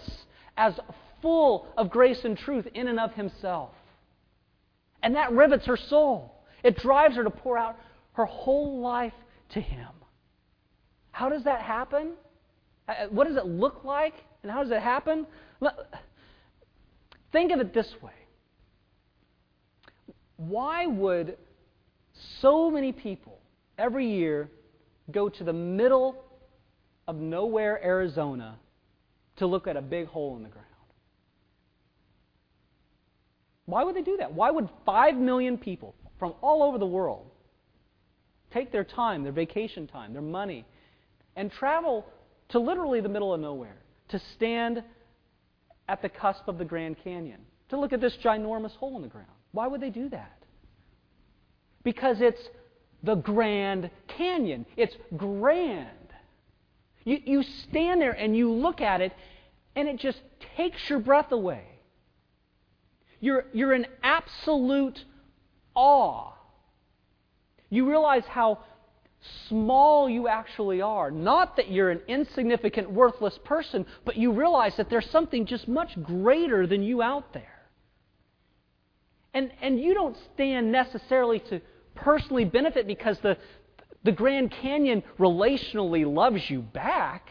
as 0.57 0.79
full 1.21 1.67
of 1.77 1.89
grace 1.89 2.23
and 2.23 2.37
truth 2.37 2.67
in 2.73 2.87
and 2.87 2.99
of 2.99 3.13
himself. 3.13 3.71
And 5.01 5.15
that 5.15 5.31
rivets 5.31 5.65
her 5.65 5.77
soul. 5.77 6.43
It 6.63 6.77
drives 6.77 7.15
her 7.15 7.23
to 7.23 7.29
pour 7.29 7.57
out 7.57 7.75
her 8.13 8.25
whole 8.25 8.79
life 8.79 9.13
to 9.49 9.59
him. 9.59 9.89
How 11.13 11.29
does 11.29 11.43
that 11.45 11.61
happen? 11.61 12.13
Uh, 12.89 13.07
what 13.09 13.27
does 13.27 13.37
it 13.37 13.45
look 13.45 13.85
like? 13.85 14.15
And 14.41 14.51
how 14.51 14.61
does 14.61 14.71
it 14.71 14.81
happen? 14.81 15.25
Think 17.31 17.51
of 17.51 17.61
it 17.61 17.73
this 17.73 17.89
way 18.01 18.11
why 20.37 20.85
would 20.87 21.37
so 22.41 22.69
many 22.69 22.91
people 22.91 23.39
every 23.77 24.07
year 24.09 24.49
go 25.11 25.29
to 25.29 25.43
the 25.43 25.53
middle 25.53 26.23
of 27.07 27.15
nowhere, 27.15 27.83
Arizona, 27.83 28.57
to 29.37 29.45
look 29.45 29.67
at 29.67 29.77
a 29.77 29.81
big 29.81 30.07
hole 30.07 30.35
in 30.35 30.43
the 30.43 30.49
ground? 30.49 30.67
Why 33.65 33.83
would 33.83 33.95
they 33.95 34.01
do 34.01 34.17
that? 34.17 34.33
Why 34.33 34.51
would 34.51 34.67
5 34.85 35.15
million 35.15 35.57
people 35.57 35.95
from 36.19 36.33
all 36.41 36.63
over 36.63 36.77
the 36.77 36.85
world 36.85 37.27
take 38.51 38.71
their 38.71 38.83
time, 38.83 39.23
their 39.23 39.31
vacation 39.31 39.87
time, 39.87 40.11
their 40.11 40.21
money, 40.21 40.65
and 41.35 41.51
travel 41.51 42.05
to 42.49 42.59
literally 42.59 43.01
the 43.01 43.09
middle 43.09 43.33
of 43.33 43.39
nowhere 43.39 43.77
to 44.09 44.19
stand 44.35 44.83
at 45.87 46.01
the 46.01 46.09
cusp 46.09 46.47
of 46.47 46.57
the 46.57 46.65
Grand 46.65 46.95
Canyon, 47.03 47.39
to 47.69 47.79
look 47.79 47.93
at 47.93 48.01
this 48.01 48.15
ginormous 48.23 48.75
hole 48.75 48.95
in 48.95 49.01
the 49.01 49.07
ground? 49.07 49.27
Why 49.51 49.67
would 49.67 49.81
they 49.81 49.89
do 49.89 50.09
that? 50.09 50.43
Because 51.83 52.21
it's 52.21 52.41
the 53.03 53.15
Grand 53.15 53.89
Canyon. 54.07 54.65
It's 54.77 54.95
grand. 55.17 55.89
You, 57.03 57.19
you 57.23 57.43
stand 57.43 58.01
there 58.01 58.13
and 58.13 58.35
you 58.35 58.51
look 58.51 58.79
at 58.79 59.01
it, 59.01 59.11
and 59.75 59.87
it 59.87 59.99
just 59.99 60.19
takes 60.55 60.89
your 60.89 60.99
breath 60.99 61.31
away. 61.31 61.63
You're, 63.19 63.45
you're 63.53 63.73
in 63.73 63.85
absolute 64.01 65.03
awe. 65.75 66.33
You 67.69 67.89
realize 67.89 68.23
how 68.27 68.59
small 69.47 70.09
you 70.09 70.27
actually 70.27 70.81
are. 70.81 71.11
Not 71.11 71.55
that 71.57 71.71
you're 71.71 71.89
an 71.89 72.01
insignificant, 72.07 72.91
worthless 72.91 73.37
person, 73.43 73.85
but 74.05 74.17
you 74.17 74.31
realize 74.31 74.75
that 74.77 74.89
there's 74.89 75.09
something 75.09 75.45
just 75.45 75.67
much 75.67 76.01
greater 76.03 76.67
than 76.67 76.83
you 76.83 77.01
out 77.01 77.33
there. 77.33 77.69
And, 79.33 79.51
and 79.61 79.79
you 79.79 79.93
don't 79.93 80.17
stand 80.33 80.71
necessarily 80.71 81.39
to 81.39 81.61
personally 81.95 82.45
benefit 82.45 82.85
because 82.85 83.17
the, 83.19 83.37
the 84.03 84.11
Grand 84.11 84.51
Canyon 84.51 85.03
relationally 85.17 86.11
loves 86.11 86.49
you 86.49 86.61
back. 86.61 87.29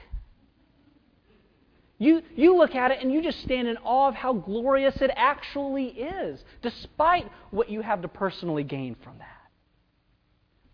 You, 1.99 2.23
you 2.35 2.57
look 2.57 2.75
at 2.75 2.91
it 2.91 3.01
and 3.01 3.13
you 3.13 3.23
just 3.23 3.41
stand 3.43 3.69
in 3.69 3.77
awe 3.79 4.09
of 4.09 4.15
how 4.15 4.33
glorious 4.33 4.97
it 5.01 5.11
actually 5.15 5.87
is, 5.87 6.43
despite 6.61 7.31
what 7.51 7.71
you 7.71 7.81
have 7.81 8.03
to 8.03 8.09
personally 8.09 8.65
gain 8.65 8.97
from 9.05 9.19
that. 9.19 9.42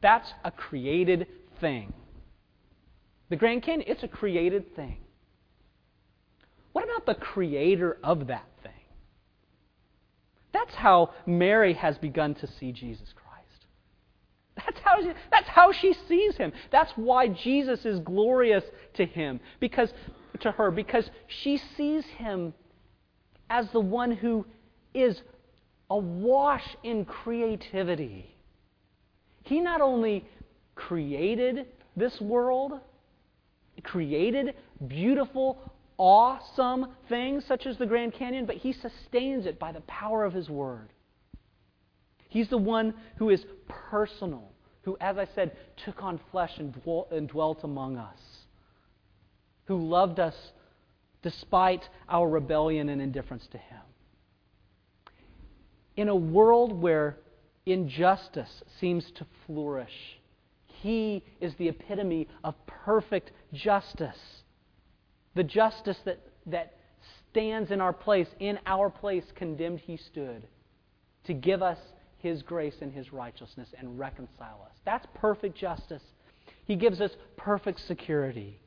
That's 0.00 0.32
a 0.44 0.50
created 0.50 1.26
thing. 1.60 1.92
The 3.30 3.36
Grand 3.36 3.62
Canyon, 3.62 3.88
it's 3.88 4.02
a 4.02 4.08
created 4.08 4.74
thing. 4.74 4.98
What 6.72 6.84
about 6.84 7.06
the 7.06 7.14
creator 7.14 7.98
of 8.02 8.28
that 8.28 8.46
thing? 8.62 8.72
That's 10.52 10.74
how 10.74 11.12
Mary 11.26 11.74
has 11.74 11.98
begun 11.98 12.34
to 12.36 12.46
see 12.46 12.72
Jesus 12.72 13.12
Christ. 13.14 13.66
That's 14.56 14.80
how, 14.80 15.02
she, 15.02 15.12
that's 15.30 15.48
how 15.48 15.72
she 15.72 15.94
sees 16.08 16.36
him. 16.36 16.52
That's 16.70 16.92
why 16.96 17.28
Jesus 17.28 17.84
is 17.84 18.00
glorious 18.00 18.64
to 18.94 19.04
him, 19.04 19.40
because 19.60 19.92
to 20.40 20.52
her, 20.52 20.70
because 20.70 21.10
she 21.26 21.60
sees 21.76 22.04
him 22.04 22.54
as 23.50 23.68
the 23.70 23.80
one 23.80 24.12
who 24.12 24.46
is 24.94 25.20
awash 25.90 26.76
in 26.82 27.04
creativity. 27.04 28.34
He 29.48 29.60
not 29.60 29.80
only 29.80 30.26
created 30.74 31.66
this 31.96 32.20
world, 32.20 32.80
created 33.82 34.54
beautiful, 34.86 35.72
awesome 35.96 36.88
things 37.08 37.46
such 37.46 37.64
as 37.64 37.78
the 37.78 37.86
Grand 37.86 38.12
Canyon, 38.12 38.44
but 38.44 38.56
he 38.56 38.74
sustains 38.74 39.46
it 39.46 39.58
by 39.58 39.72
the 39.72 39.80
power 39.82 40.24
of 40.24 40.34
his 40.34 40.50
word. 40.50 40.90
He's 42.28 42.50
the 42.50 42.58
one 42.58 42.92
who 43.16 43.30
is 43.30 43.42
personal, 43.68 44.52
who, 44.82 44.98
as 45.00 45.16
I 45.16 45.26
said, 45.34 45.56
took 45.82 46.02
on 46.02 46.20
flesh 46.30 46.52
and, 46.58 46.74
and 47.10 47.26
dwelt 47.26 47.64
among 47.64 47.96
us, 47.96 48.20
who 49.64 49.78
loved 49.78 50.20
us 50.20 50.34
despite 51.22 51.88
our 52.06 52.28
rebellion 52.28 52.90
and 52.90 53.00
indifference 53.00 53.46
to 53.52 53.58
him. 53.58 53.80
in 55.96 56.08
a 56.08 56.14
world 56.14 56.72
where 56.80 57.16
injustice 57.72 58.62
seems 58.80 59.10
to 59.16 59.26
flourish, 59.46 60.18
He 60.66 61.24
is 61.40 61.54
the 61.56 61.68
epitome 61.68 62.28
of 62.44 62.54
perfect 62.66 63.32
justice. 63.52 64.18
The 65.34 65.44
justice 65.44 65.98
that, 66.04 66.20
that 66.46 66.74
stands 67.30 67.70
in 67.70 67.80
our 67.80 67.92
place, 67.92 68.28
in 68.40 68.58
our 68.66 68.90
place, 68.90 69.24
condemned 69.34 69.80
He 69.80 69.96
stood 69.96 70.46
to 71.24 71.34
give 71.34 71.62
us 71.62 71.78
His 72.18 72.42
grace 72.42 72.76
and 72.80 72.92
His 72.92 73.12
righteousness 73.12 73.68
and 73.78 73.98
reconcile 73.98 74.62
us. 74.64 74.76
That's 74.84 75.06
perfect 75.14 75.56
justice. 75.56 76.02
He 76.64 76.76
gives 76.76 77.00
us 77.00 77.10
perfect 77.36 77.80
security 77.86 78.60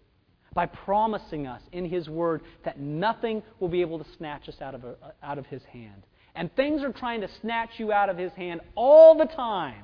by 0.53 0.65
promising 0.65 1.47
us 1.47 1.61
in 1.71 1.85
His 1.85 2.09
Word 2.09 2.41
that 2.65 2.79
nothing 2.79 3.41
will 3.59 3.69
be 3.69 3.81
able 3.81 3.99
to 3.99 4.05
snatch 4.17 4.49
us 4.49 4.61
out 4.61 4.75
of, 4.75 4.83
a, 4.83 4.95
out 5.23 5.37
of 5.37 5.45
His 5.45 5.63
hand. 5.63 6.05
And 6.35 6.53
things 6.55 6.81
are 6.81 6.93
trying 6.93 7.21
to 7.21 7.29
snatch 7.41 7.71
you 7.77 7.91
out 7.91 8.09
of 8.09 8.17
His 8.17 8.31
hand 8.33 8.61
all 8.75 9.17
the 9.17 9.25
time. 9.25 9.83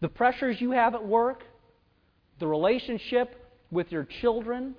The 0.00 0.08
pressures 0.08 0.60
you 0.60 0.72
have 0.72 0.94
at 0.94 1.06
work, 1.06 1.44
the 2.38 2.46
relationship 2.46 3.36
with 3.70 3.90
your 3.90 4.06
children, 4.20 4.74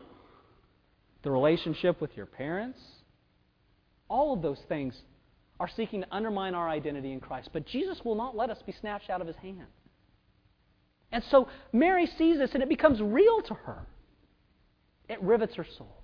the 1.23 1.31
relationship 1.31 1.99
with 2.01 2.15
your 2.15 2.25
parents, 2.25 2.79
all 4.09 4.33
of 4.33 4.41
those 4.41 4.59
things 4.67 4.95
are 5.59 5.69
seeking 5.75 6.01
to 6.01 6.07
undermine 6.11 6.55
our 6.55 6.69
identity 6.69 7.11
in 7.11 7.19
Christ. 7.19 7.49
But 7.53 7.65
Jesus 7.65 8.01
will 8.03 8.15
not 8.15 8.35
let 8.35 8.49
us 8.49 8.59
be 8.65 8.73
snatched 8.73 9.09
out 9.09 9.21
of 9.21 9.27
His 9.27 9.37
hand. 9.37 9.67
And 11.11 11.23
so 11.29 11.47
Mary 11.71 12.07
sees 12.17 12.37
this 12.37 12.51
and 12.53 12.63
it 12.63 12.69
becomes 12.69 13.01
real 13.01 13.41
to 13.43 13.53
her. 13.53 13.85
It 15.07 15.21
rivets 15.21 15.55
her 15.55 15.65
soul. 15.77 16.01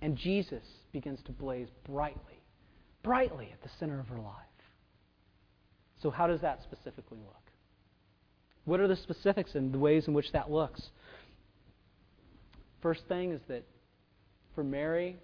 And 0.00 0.16
Jesus 0.16 0.62
begins 0.92 1.20
to 1.26 1.32
blaze 1.32 1.68
brightly, 1.84 2.42
brightly 3.02 3.50
at 3.52 3.62
the 3.62 3.70
center 3.78 4.00
of 4.00 4.08
her 4.08 4.18
life. 4.18 4.34
So, 6.02 6.10
how 6.10 6.26
does 6.26 6.40
that 6.42 6.62
specifically 6.62 7.18
look? 7.18 7.34
What 8.64 8.80
are 8.80 8.88
the 8.88 8.96
specifics 8.96 9.54
and 9.54 9.72
the 9.72 9.78
ways 9.78 10.06
in 10.06 10.14
which 10.14 10.30
that 10.32 10.50
looks? 10.50 10.80
First 12.82 13.02
thing 13.08 13.32
is 13.32 13.40
that 13.48 13.64
for 14.54 14.62
Mary 14.62 15.16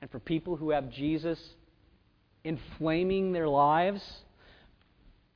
and 0.00 0.10
for 0.10 0.20
people 0.20 0.56
who 0.56 0.70
have 0.70 0.90
Jesus 0.90 1.38
inflaming 2.44 3.32
their 3.32 3.48
lives, 3.48 4.02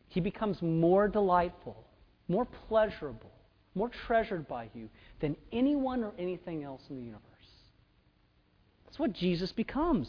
he 0.08 0.20
becomes 0.20 0.60
more 0.62 1.08
delightful, 1.08 1.84
more 2.28 2.46
pleasurable, 2.68 3.32
more 3.74 3.90
treasured 4.06 4.46
by 4.48 4.68
you 4.74 4.88
than 5.20 5.36
anyone 5.52 6.02
or 6.02 6.12
anything 6.18 6.64
else 6.64 6.82
in 6.90 6.96
the 6.96 7.02
universe. 7.02 7.22
That's 8.96 9.10
what 9.10 9.12
Jesus 9.12 9.52
becomes. 9.52 10.08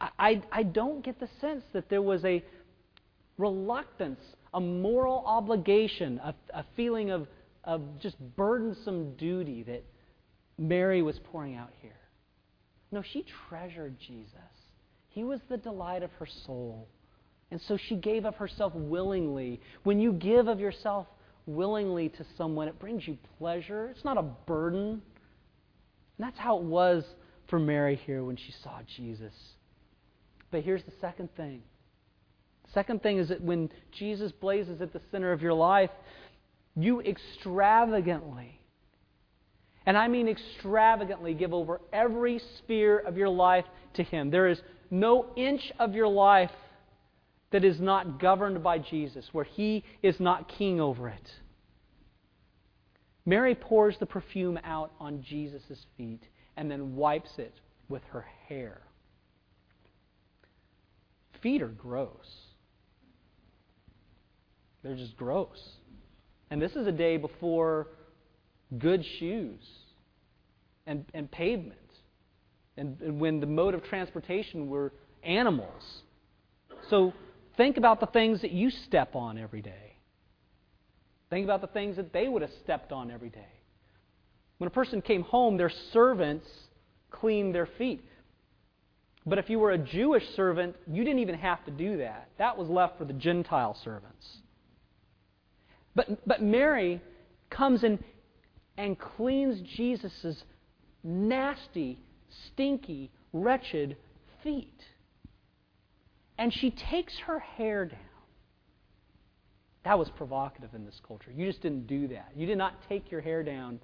I, 0.00 0.08
I, 0.16 0.42
I 0.52 0.62
don't 0.62 1.04
get 1.04 1.18
the 1.18 1.28
sense 1.40 1.64
that 1.72 1.88
there 1.88 2.02
was 2.02 2.24
a 2.24 2.44
reluctance, 3.36 4.20
a 4.52 4.60
moral 4.60 5.24
obligation, 5.26 6.20
a, 6.22 6.36
a 6.50 6.64
feeling 6.76 7.10
of, 7.10 7.26
of 7.64 7.98
just 7.98 8.16
burdensome 8.36 9.16
duty 9.16 9.64
that 9.64 9.84
Mary 10.56 11.02
was 11.02 11.18
pouring 11.32 11.56
out 11.56 11.70
here. 11.82 11.98
No, 12.92 13.02
she 13.02 13.24
treasured 13.48 13.98
Jesus. 13.98 14.38
He 15.08 15.24
was 15.24 15.40
the 15.48 15.56
delight 15.56 16.04
of 16.04 16.12
her 16.20 16.28
soul. 16.46 16.86
And 17.50 17.60
so 17.62 17.76
she 17.76 17.96
gave 17.96 18.24
of 18.24 18.36
herself 18.36 18.72
willingly. 18.76 19.60
When 19.82 19.98
you 19.98 20.12
give 20.12 20.46
of 20.46 20.60
yourself 20.60 21.08
willingly 21.46 22.08
to 22.10 22.24
someone, 22.38 22.68
it 22.68 22.78
brings 22.78 23.08
you 23.08 23.18
pleasure. 23.38 23.88
It's 23.88 24.04
not 24.04 24.16
a 24.16 24.22
burden. 24.22 25.02
And 26.18 26.20
that's 26.20 26.38
how 26.38 26.58
it 26.58 26.62
was 26.62 27.04
for 27.48 27.58
Mary 27.58 27.96
here 28.06 28.24
when 28.24 28.36
she 28.36 28.52
saw 28.62 28.80
Jesus. 28.96 29.32
But 30.50 30.62
here's 30.62 30.84
the 30.84 30.92
second 31.00 31.34
thing. 31.36 31.62
Second 32.72 33.02
thing 33.02 33.18
is 33.18 33.28
that 33.28 33.40
when 33.40 33.70
Jesus 33.92 34.32
blazes 34.32 34.80
at 34.80 34.92
the 34.92 35.00
center 35.10 35.32
of 35.32 35.42
your 35.42 35.54
life, 35.54 35.90
you 36.76 37.00
extravagantly, 37.00 38.60
and 39.86 39.96
I 39.96 40.08
mean 40.08 40.28
extravagantly, 40.28 41.34
give 41.34 41.52
over 41.52 41.80
every 41.92 42.40
sphere 42.58 42.98
of 42.98 43.16
your 43.16 43.28
life 43.28 43.64
to 43.94 44.02
Him. 44.02 44.30
There 44.30 44.48
is 44.48 44.60
no 44.90 45.26
inch 45.36 45.72
of 45.78 45.94
your 45.94 46.08
life 46.08 46.50
that 47.52 47.64
is 47.64 47.80
not 47.80 48.18
governed 48.18 48.62
by 48.62 48.78
Jesus, 48.78 49.28
where 49.32 49.44
He 49.44 49.84
is 50.02 50.18
not 50.18 50.48
king 50.48 50.80
over 50.80 51.08
it. 51.08 51.30
Mary 53.26 53.54
pours 53.54 53.96
the 54.00 54.06
perfume 54.06 54.58
out 54.64 54.92
on 54.98 55.22
Jesus' 55.22 55.86
feet 55.96 56.22
and 56.56 56.70
then 56.70 56.96
wipes 56.96 57.30
it 57.38 57.54
with 57.88 58.02
her 58.10 58.24
hair. 58.48 58.80
Feet 61.42 61.62
are 61.62 61.68
gross. 61.68 62.26
They're 64.82 64.96
just 64.96 65.16
gross. 65.16 65.60
And 66.50 66.60
this 66.60 66.72
is 66.72 66.86
a 66.86 66.92
day 66.92 67.16
before 67.16 67.88
good 68.78 69.04
shoes 69.18 69.62
and, 70.86 71.04
and 71.14 71.30
pavement, 71.30 71.78
and, 72.76 73.00
and 73.00 73.20
when 73.20 73.40
the 73.40 73.46
mode 73.46 73.74
of 73.74 73.82
transportation 73.84 74.68
were 74.68 74.92
animals. 75.22 76.02
So 76.90 77.14
think 77.56 77.76
about 77.76 78.00
the 78.00 78.06
things 78.06 78.42
that 78.42 78.50
you 78.50 78.70
step 78.70 79.14
on 79.14 79.38
every 79.38 79.62
day. 79.62 79.96
Think 81.30 81.44
about 81.44 81.62
the 81.62 81.66
things 81.68 81.96
that 81.96 82.12
they 82.12 82.28
would 82.28 82.42
have 82.42 82.50
stepped 82.62 82.92
on 82.92 83.10
every 83.10 83.30
day. 83.30 83.63
When 84.58 84.68
a 84.68 84.70
person 84.70 85.02
came 85.02 85.22
home, 85.22 85.56
their 85.56 85.72
servants 85.92 86.48
cleaned 87.10 87.54
their 87.54 87.66
feet. 87.66 88.04
But 89.26 89.38
if 89.38 89.48
you 89.48 89.58
were 89.58 89.72
a 89.72 89.78
Jewish 89.78 90.24
servant, 90.36 90.76
you 90.86 91.02
didn't 91.02 91.20
even 91.20 91.36
have 91.36 91.64
to 91.64 91.70
do 91.70 91.98
that. 91.98 92.28
That 92.38 92.58
was 92.58 92.68
left 92.68 92.98
for 92.98 93.04
the 93.04 93.12
Gentile 93.14 93.76
servants. 93.82 94.26
But, 95.94 96.26
but 96.26 96.42
Mary 96.42 97.00
comes 97.50 97.84
in 97.84 97.98
and 98.76 98.98
cleans 98.98 99.60
Jesus' 99.76 100.42
nasty, 101.02 101.98
stinky, 102.46 103.10
wretched 103.32 103.96
feet. 104.42 104.82
And 106.36 106.52
she 106.52 106.70
takes 106.70 107.16
her 107.26 107.38
hair 107.38 107.86
down. 107.86 107.98
That 109.84 109.98
was 109.98 110.08
provocative 110.16 110.74
in 110.74 110.84
this 110.84 111.00
culture. 111.06 111.30
You 111.30 111.46
just 111.46 111.60
didn't 111.60 111.86
do 111.86 112.08
that. 112.08 112.32
You 112.34 112.46
did 112.46 112.58
not 112.58 112.74
take 112.88 113.10
your 113.10 113.20
hair 113.20 113.42
down 113.42 113.80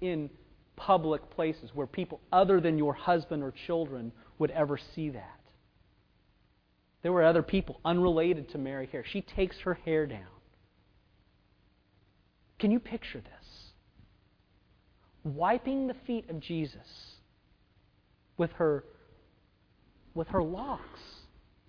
in 0.00 0.30
public 0.76 1.30
places 1.30 1.70
where 1.74 1.86
people 1.86 2.20
other 2.32 2.60
than 2.60 2.78
your 2.78 2.94
husband 2.94 3.42
or 3.42 3.52
children 3.66 4.12
would 4.38 4.50
ever 4.50 4.78
see 4.94 5.10
that. 5.10 5.40
There 7.02 7.12
were 7.12 7.22
other 7.22 7.42
people 7.42 7.80
unrelated 7.84 8.50
to 8.50 8.58
Mary 8.58 8.88
here. 8.90 9.04
She 9.06 9.20
takes 9.20 9.58
her 9.60 9.74
hair 9.74 10.06
down. 10.06 10.26
Can 12.58 12.70
you 12.70 12.80
picture 12.80 13.20
this? 13.20 13.72
Wiping 15.22 15.86
the 15.86 15.94
feet 16.06 16.28
of 16.30 16.40
Jesus 16.40 17.16
with 18.36 18.50
her 18.52 18.84
with 20.14 20.28
her 20.28 20.42
locks, 20.42 21.00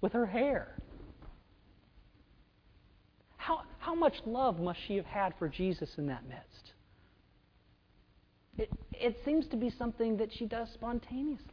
with 0.02 0.14
her 0.14 0.28
hair. 0.28 0.76
How, 3.38 3.64
how 3.80 3.96
much 3.96 4.14
love 4.26 4.60
must 4.60 4.80
she 4.88 4.96
have 4.96 5.06
had 5.06 5.34
for 5.38 5.50
Jesus 5.50 5.90
in 5.98 6.08
that 6.08 6.28
midst? 6.28 6.74
It, 8.58 8.70
it 8.94 9.18
seems 9.26 9.48
to 9.48 9.58
be 9.58 9.70
something 9.70 10.18
that 10.18 10.30
she 10.34 10.46
does 10.46 10.70
spontaneously. 10.74 11.52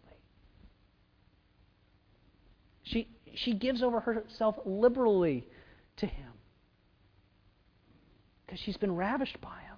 She, 2.85 3.09
she 3.35 3.55
gives 3.55 3.83
over 3.83 4.01
herself 4.01 4.57
liberally 4.65 5.47
to 5.97 6.07
him 6.07 6.33
because 8.45 8.61
she's 8.61 8.77
been 8.77 8.95
ravished 8.95 9.41
by 9.41 9.61
him. 9.61 9.77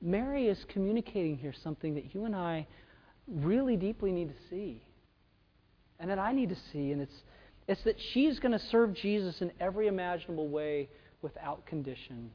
Mary 0.00 0.48
is 0.48 0.58
communicating 0.68 1.36
here 1.36 1.54
something 1.64 1.94
that 1.94 2.14
you 2.14 2.24
and 2.24 2.36
I 2.36 2.66
really 3.26 3.76
deeply 3.76 4.12
need 4.12 4.28
to 4.28 4.48
see, 4.48 4.82
and 5.98 6.10
that 6.10 6.18
I 6.18 6.32
need 6.32 6.50
to 6.50 6.56
see, 6.72 6.92
and 6.92 7.00
it's, 7.02 7.22
it's 7.66 7.82
that 7.84 7.96
she's 8.12 8.38
going 8.38 8.52
to 8.52 8.64
serve 8.66 8.94
Jesus 8.94 9.40
in 9.40 9.50
every 9.58 9.88
imaginable 9.88 10.48
way 10.48 10.88
without 11.22 11.66
condition 11.66 12.30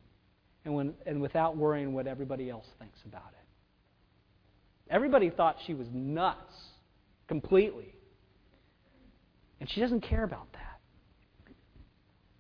and, 0.66 0.74
when, 0.74 0.94
and 1.06 1.22
without 1.22 1.58
worrying 1.58 1.94
what 1.94 2.08
everybody 2.08 2.50
else 2.50 2.68
thinks 2.80 3.00
about 3.06 3.32
it. 3.32 4.94
Everybody 4.94 5.30
thought 5.30 5.58
she 5.66 5.74
was 5.74 5.88
nuts 5.92 6.54
completely. 7.28 7.96
And 9.60 9.70
she 9.70 9.80
doesn't 9.80 10.02
care 10.02 10.24
about 10.24 10.52
that. 10.54 10.62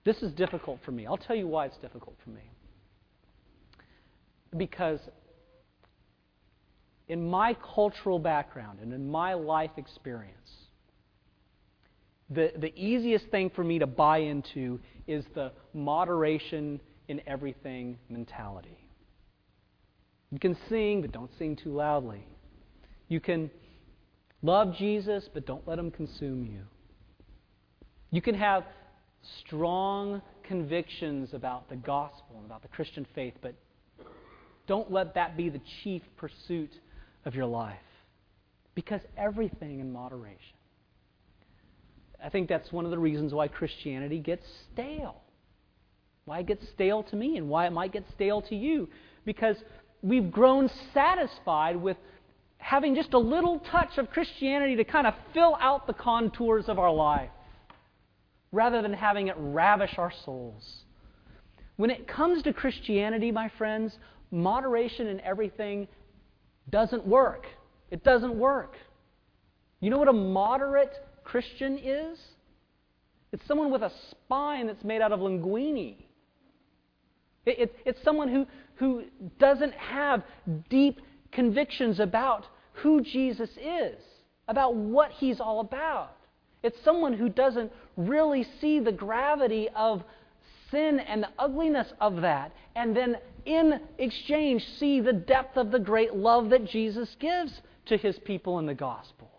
This 0.03 0.17
is 0.23 0.33
difficult 0.33 0.79
for 0.83 0.91
me. 0.91 1.05
I'll 1.05 1.17
tell 1.17 1.35
you 1.35 1.47
why 1.47 1.67
it's 1.67 1.77
difficult 1.77 2.15
for 2.23 2.31
me. 2.31 2.41
Because 4.57 4.99
in 7.07 7.29
my 7.29 7.55
cultural 7.75 8.19
background 8.19 8.79
and 8.81 8.91
in 8.93 9.09
my 9.09 9.33
life 9.33 9.71
experience, 9.77 10.35
the, 12.29 12.51
the 12.57 12.73
easiest 12.75 13.27
thing 13.27 13.49
for 13.49 13.63
me 13.63 13.79
to 13.79 13.87
buy 13.87 14.19
into 14.19 14.79
is 15.07 15.23
the 15.35 15.51
moderation 15.73 16.79
in 17.11 17.21
everything 17.27 17.99
mentality. 18.09 18.77
You 20.31 20.39
can 20.39 20.57
sing, 20.69 21.01
but 21.01 21.11
don't 21.11 21.31
sing 21.37 21.55
too 21.55 21.73
loudly. 21.73 22.25
You 23.07 23.19
can 23.19 23.51
Love 24.43 24.75
Jesus, 24.75 25.29
but 25.33 25.45
don't 25.45 25.67
let 25.67 25.77
him 25.77 25.91
consume 25.91 26.43
you. 26.43 26.61
You 28.09 28.21
can 28.21 28.35
have 28.35 28.63
strong 29.45 30.21
convictions 30.43 31.33
about 31.33 31.69
the 31.69 31.75
gospel 31.75 32.37
and 32.37 32.45
about 32.45 32.63
the 32.63 32.67
Christian 32.69 33.05
faith, 33.13 33.35
but 33.41 33.53
don't 34.67 34.91
let 34.91 35.13
that 35.13 35.37
be 35.37 35.49
the 35.49 35.61
chief 35.83 36.01
pursuit 36.17 36.71
of 37.25 37.35
your 37.35 37.45
life. 37.45 37.77
Because 38.73 39.01
everything 39.15 39.79
in 39.79 39.93
moderation. 39.93 40.57
I 42.23 42.29
think 42.29 42.49
that's 42.49 42.71
one 42.71 42.85
of 42.85 42.91
the 42.91 42.99
reasons 42.99 43.33
why 43.33 43.47
Christianity 43.47 44.19
gets 44.19 44.45
stale. 44.73 45.21
Why 46.25 46.39
it 46.39 46.47
gets 46.47 46.67
stale 46.69 47.03
to 47.03 47.15
me 47.15 47.37
and 47.37 47.49
why 47.49 47.67
it 47.67 47.71
might 47.71 47.91
get 47.91 48.05
stale 48.13 48.41
to 48.43 48.55
you. 48.55 48.89
Because 49.25 49.57
we've 50.01 50.31
grown 50.31 50.69
satisfied 50.93 51.75
with 51.75 51.97
having 52.57 52.95
just 52.95 53.13
a 53.13 53.19
little 53.19 53.59
touch 53.71 53.97
of 53.97 54.09
Christianity 54.11 54.75
to 54.75 54.83
kind 54.83 55.07
of 55.07 55.13
fill 55.33 55.57
out 55.59 55.87
the 55.87 55.93
contours 55.93 56.69
of 56.69 56.77
our 56.77 56.93
life 56.93 57.31
rather 58.51 58.81
than 58.81 58.93
having 58.93 59.27
it 59.27 59.35
ravish 59.37 59.97
our 59.97 60.11
souls. 60.25 60.83
When 61.77 61.89
it 61.89 62.07
comes 62.07 62.43
to 62.43 62.53
Christianity, 62.53 63.31
my 63.31 63.49
friends, 63.57 63.97
moderation 64.29 65.07
in 65.07 65.19
everything 65.21 65.87
doesn't 66.69 67.05
work. 67.05 67.47
It 67.89 68.03
doesn't 68.03 68.35
work. 68.35 68.75
You 69.79 69.89
know 69.89 69.97
what 69.97 70.07
a 70.07 70.13
moderate 70.13 70.93
Christian 71.23 71.79
is? 71.79 72.19
It's 73.31 73.45
someone 73.47 73.71
with 73.71 73.81
a 73.81 73.91
spine 74.11 74.67
that's 74.67 74.83
made 74.83 75.01
out 75.01 75.11
of 75.11 75.19
linguine. 75.19 75.95
It, 77.45 77.59
it, 77.59 77.75
it's 77.85 78.03
someone 78.03 78.29
who, 78.29 78.45
who 78.75 79.03
doesn't 79.39 79.73
have 79.73 80.23
deep 80.69 81.01
convictions 81.31 81.99
about 81.99 82.45
who 82.73 83.01
Jesus 83.01 83.49
is, 83.57 83.99
about 84.47 84.75
what 84.75 85.11
he's 85.11 85.39
all 85.39 85.59
about. 85.59 86.15
It's 86.63 86.77
someone 86.83 87.13
who 87.13 87.29
doesn't 87.29 87.71
really 87.97 88.45
see 88.59 88.79
the 88.79 88.91
gravity 88.91 89.69
of 89.75 90.03
sin 90.69 90.99
and 90.99 91.23
the 91.23 91.29
ugliness 91.37 91.87
of 91.99 92.21
that, 92.21 92.51
and 92.75 92.95
then 92.95 93.17
in 93.45 93.81
exchange 93.97 94.63
see 94.77 95.01
the 95.01 95.13
depth 95.13 95.57
of 95.57 95.71
the 95.71 95.79
great 95.79 96.13
love 96.15 96.49
that 96.49 96.65
Jesus 96.65 97.15
gives 97.19 97.61
to 97.87 97.97
his 97.97 98.17
people 98.19 98.59
in 98.59 98.65
the 98.65 98.73
gospel. 98.73 99.29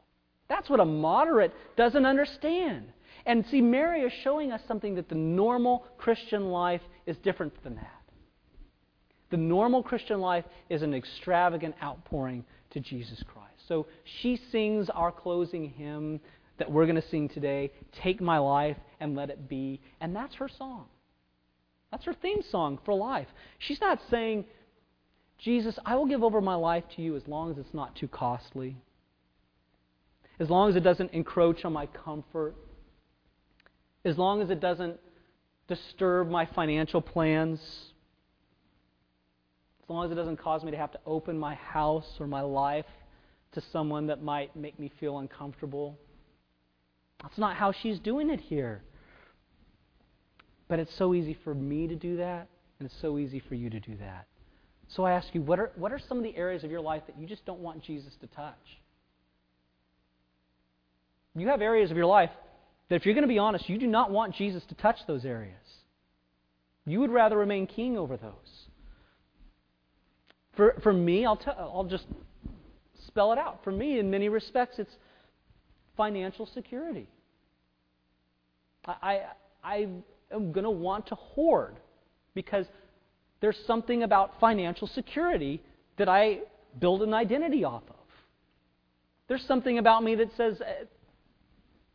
That's 0.48 0.68
what 0.68 0.80
a 0.80 0.84
moderate 0.84 1.54
doesn't 1.76 2.04
understand. 2.04 2.92
And 3.24 3.44
see, 3.50 3.60
Mary 3.60 4.02
is 4.02 4.12
showing 4.24 4.52
us 4.52 4.60
something 4.66 4.96
that 4.96 5.08
the 5.08 5.14
normal 5.14 5.86
Christian 5.98 6.50
life 6.50 6.82
is 7.06 7.16
different 7.18 7.62
than 7.62 7.76
that. 7.76 8.02
The 9.30 9.36
normal 9.36 9.82
Christian 9.82 10.20
life 10.20 10.44
is 10.68 10.82
an 10.82 10.92
extravagant 10.92 11.74
outpouring 11.82 12.44
to 12.70 12.80
Jesus 12.80 13.22
Christ. 13.26 13.62
So 13.68 13.86
she 14.20 14.38
sings 14.50 14.90
our 14.90 15.12
closing 15.12 15.70
hymn 15.70 16.20
that 16.58 16.70
we're 16.70 16.84
going 16.86 17.00
to 17.00 17.08
sing 17.08 17.28
today, 17.28 17.72
Take 18.02 18.20
My 18.20 18.38
Life 18.38 18.76
and 19.00 19.16
Let 19.16 19.30
It 19.30 19.48
Be. 19.48 19.80
And 20.00 20.14
that's 20.14 20.34
her 20.34 20.48
song. 20.48 20.86
That's 21.90 22.04
her 22.04 22.14
theme 22.14 22.42
song 22.50 22.78
for 22.84 22.94
life. 22.94 23.28
She's 23.58 23.80
not 23.80 24.00
saying, 24.10 24.44
Jesus, 25.38 25.78
I 25.84 25.96
will 25.96 26.06
give 26.06 26.22
over 26.22 26.40
my 26.40 26.54
life 26.54 26.84
to 26.96 27.02
you 27.02 27.16
as 27.16 27.26
long 27.26 27.50
as 27.50 27.58
it's 27.58 27.74
not 27.74 27.96
too 27.96 28.08
costly, 28.08 28.76
as 30.38 30.48
long 30.48 30.70
as 30.70 30.76
it 30.76 30.80
doesn't 30.80 31.12
encroach 31.12 31.64
on 31.64 31.72
my 31.72 31.86
comfort, 31.86 32.54
as 34.04 34.18
long 34.18 34.42
as 34.42 34.50
it 34.50 34.60
doesn't 34.60 34.98
disturb 35.68 36.28
my 36.28 36.46
financial 36.46 37.00
plans 37.00 37.60
as 39.82 39.90
long 39.90 40.04
as 40.04 40.12
it 40.12 40.14
doesn't 40.14 40.36
cause 40.36 40.62
me 40.62 40.70
to 40.70 40.76
have 40.76 40.92
to 40.92 41.00
open 41.06 41.38
my 41.38 41.54
house 41.54 42.16
or 42.20 42.26
my 42.26 42.40
life 42.40 42.86
to 43.52 43.60
someone 43.72 44.06
that 44.06 44.22
might 44.22 44.54
make 44.54 44.78
me 44.78 44.90
feel 45.00 45.18
uncomfortable. 45.18 45.98
That's 47.22 47.36
not 47.36 47.56
how 47.56 47.72
she's 47.72 47.98
doing 47.98 48.30
it 48.30 48.40
here. 48.40 48.82
But 50.68 50.78
it's 50.78 50.94
so 50.96 51.14
easy 51.14 51.36
for 51.44 51.54
me 51.54 51.88
to 51.88 51.96
do 51.96 52.16
that, 52.16 52.48
and 52.78 52.86
it's 52.86 53.00
so 53.00 53.18
easy 53.18 53.40
for 53.40 53.54
you 53.54 53.68
to 53.70 53.80
do 53.80 53.96
that. 53.96 54.26
So 54.88 55.04
I 55.04 55.12
ask 55.12 55.34
you, 55.34 55.42
what 55.42 55.58
are, 55.58 55.72
what 55.76 55.92
are 55.92 55.98
some 55.98 56.18
of 56.18 56.24
the 56.24 56.36
areas 56.36 56.64
of 56.64 56.70
your 56.70 56.80
life 56.80 57.02
that 57.06 57.18
you 57.18 57.26
just 57.26 57.44
don't 57.44 57.60
want 57.60 57.82
Jesus 57.82 58.14
to 58.20 58.26
touch? 58.28 58.54
You 61.34 61.48
have 61.48 61.60
areas 61.60 61.90
of 61.90 61.96
your 61.96 62.06
life 62.06 62.30
that, 62.92 62.96
if 62.96 63.06
you're 63.06 63.14
going 63.14 63.22
to 63.22 63.28
be 63.28 63.38
honest, 63.38 63.70
you 63.70 63.78
do 63.78 63.86
not 63.86 64.10
want 64.10 64.34
Jesus 64.34 64.62
to 64.68 64.74
touch 64.74 64.98
those 65.06 65.24
areas. 65.24 65.56
You 66.84 67.00
would 67.00 67.10
rather 67.10 67.38
remain 67.38 67.66
king 67.66 67.96
over 67.96 68.18
those. 68.18 68.66
For, 70.58 70.74
for 70.82 70.92
me, 70.92 71.24
I'll, 71.24 71.38
tell, 71.38 71.54
I'll 71.58 71.84
just 71.84 72.04
spell 73.06 73.32
it 73.32 73.38
out. 73.38 73.60
For 73.64 73.72
me, 73.72 73.98
in 73.98 74.10
many 74.10 74.28
respects, 74.28 74.78
it's 74.78 74.94
financial 75.96 76.44
security. 76.44 77.08
I, 78.84 78.92
I, 79.02 79.20
I 79.64 79.88
am 80.30 80.52
going 80.52 80.64
to 80.64 80.70
want 80.70 81.06
to 81.06 81.14
hoard 81.14 81.76
because 82.34 82.66
there's 83.40 83.58
something 83.66 84.02
about 84.02 84.38
financial 84.38 84.86
security 84.86 85.62
that 85.96 86.10
I 86.10 86.40
build 86.78 87.02
an 87.02 87.14
identity 87.14 87.64
off 87.64 87.84
of. 87.88 87.96
There's 89.28 89.44
something 89.46 89.78
about 89.78 90.04
me 90.04 90.14
that 90.16 90.28
says, 90.36 90.60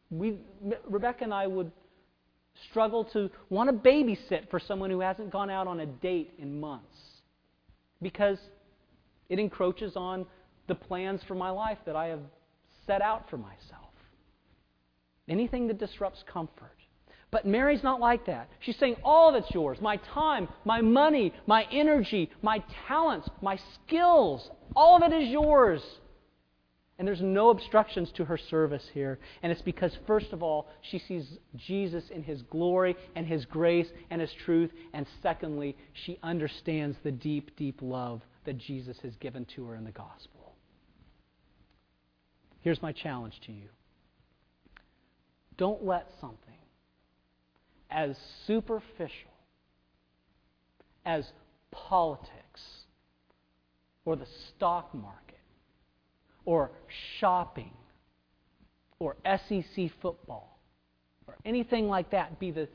we, 0.10 0.40
Rebecca 0.88 1.24
and 1.24 1.34
I 1.34 1.48
would 1.48 1.72
struggle 2.70 3.04
to 3.06 3.30
want 3.50 3.70
to 3.70 3.90
babysit 3.90 4.50
for 4.50 4.60
someone 4.60 4.90
who 4.90 5.00
hasn't 5.00 5.32
gone 5.32 5.50
out 5.50 5.68
on 5.68 5.80
a 5.80 5.86
date 5.86 6.34
in 6.40 6.60
months 6.60 6.98
because 8.02 8.40
it 9.30 9.40
encroaches 9.40 9.96
on 9.96 10.26
the 10.68 10.76
plans 10.76 11.22
for 11.28 11.36
my 11.36 11.50
life 11.50 11.78
that 11.86 11.96
I 11.96 12.08
have 12.08 12.22
set 12.86 13.02
out 13.02 13.30
for 13.30 13.38
myself. 13.38 13.92
Anything 15.30 15.68
that 15.68 15.78
disrupts 15.78 16.24
comfort. 16.32 16.72
But 17.30 17.46
Mary's 17.46 17.84
not 17.84 18.00
like 18.00 18.26
that. 18.28 18.50
She's 18.62 18.78
saying, 18.78 18.96
All 19.04 19.34
that's 19.34 19.54
yours 19.54 19.80
my 19.82 19.98
time, 20.14 20.48
my 20.64 20.80
money, 20.80 21.34
my 21.46 21.68
energy, 21.72 22.32
my 22.42 22.64
talents, 22.88 23.28
my 23.42 23.60
skills 23.86 24.50
all 24.78 24.96
of 24.96 25.12
it 25.12 25.16
is 25.16 25.30
yours. 25.30 25.82
And 27.00 27.08
there's 27.08 27.22
no 27.22 27.52
obstructions 27.52 28.12
to 28.14 28.26
her 28.26 28.38
service 28.38 28.84
here. 28.94 29.20
And 29.44 29.52
it's 29.52 29.62
because, 29.62 29.96
first 30.08 30.34
of 30.34 30.42
all, 30.42 30.68
she 30.82 30.98
sees 30.98 31.38
Jesus 31.56 32.10
in 32.10 32.24
his 32.24 32.42
glory 32.44 32.96
and 33.16 33.28
his 33.28 33.46
grace 33.46 33.88
and 34.10 34.20
his 34.20 34.32
truth. 34.46 34.72
And 34.94 35.06
secondly, 35.22 35.78
she 35.94 36.18
understands 36.24 36.98
the 37.04 37.12
deep, 37.12 37.56
deep 37.56 37.80
love 37.82 38.22
that 38.46 38.58
Jesus 38.58 38.98
has 39.04 39.16
given 39.18 39.46
to 39.56 39.66
her 39.66 39.76
in 39.76 39.84
the 39.84 39.92
gospel. 39.92 40.56
Here's 42.62 42.82
my 42.82 42.92
challenge 42.92 43.40
to 43.46 43.52
you 43.52 43.70
don't 45.58 45.84
let 45.84 46.08
something 46.22 46.38
as 47.90 48.16
superficial 48.46 49.32
as 51.06 51.32
politics 51.72 52.62
or 54.06 54.16
the 54.16 54.28
stock 54.50 54.94
market 54.94 55.27
or 56.48 56.72
shopping 57.20 57.74
or 59.00 59.18
SEC 59.26 59.92
football 60.02 60.58
or 61.28 61.36
anything 61.46 61.90
like 61.90 62.10
that 62.12 62.40
be 62.40 62.52
the, 62.52 62.70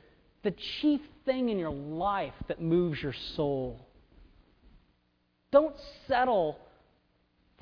the 0.44 0.54
chief 0.80 1.00
thing 1.24 1.48
in 1.48 1.58
your 1.58 1.70
life 1.70 2.34
that 2.48 2.60
moves 2.60 3.02
your 3.02 3.14
soul. 3.34 3.88
Don't 5.50 5.74
settle 6.06 6.58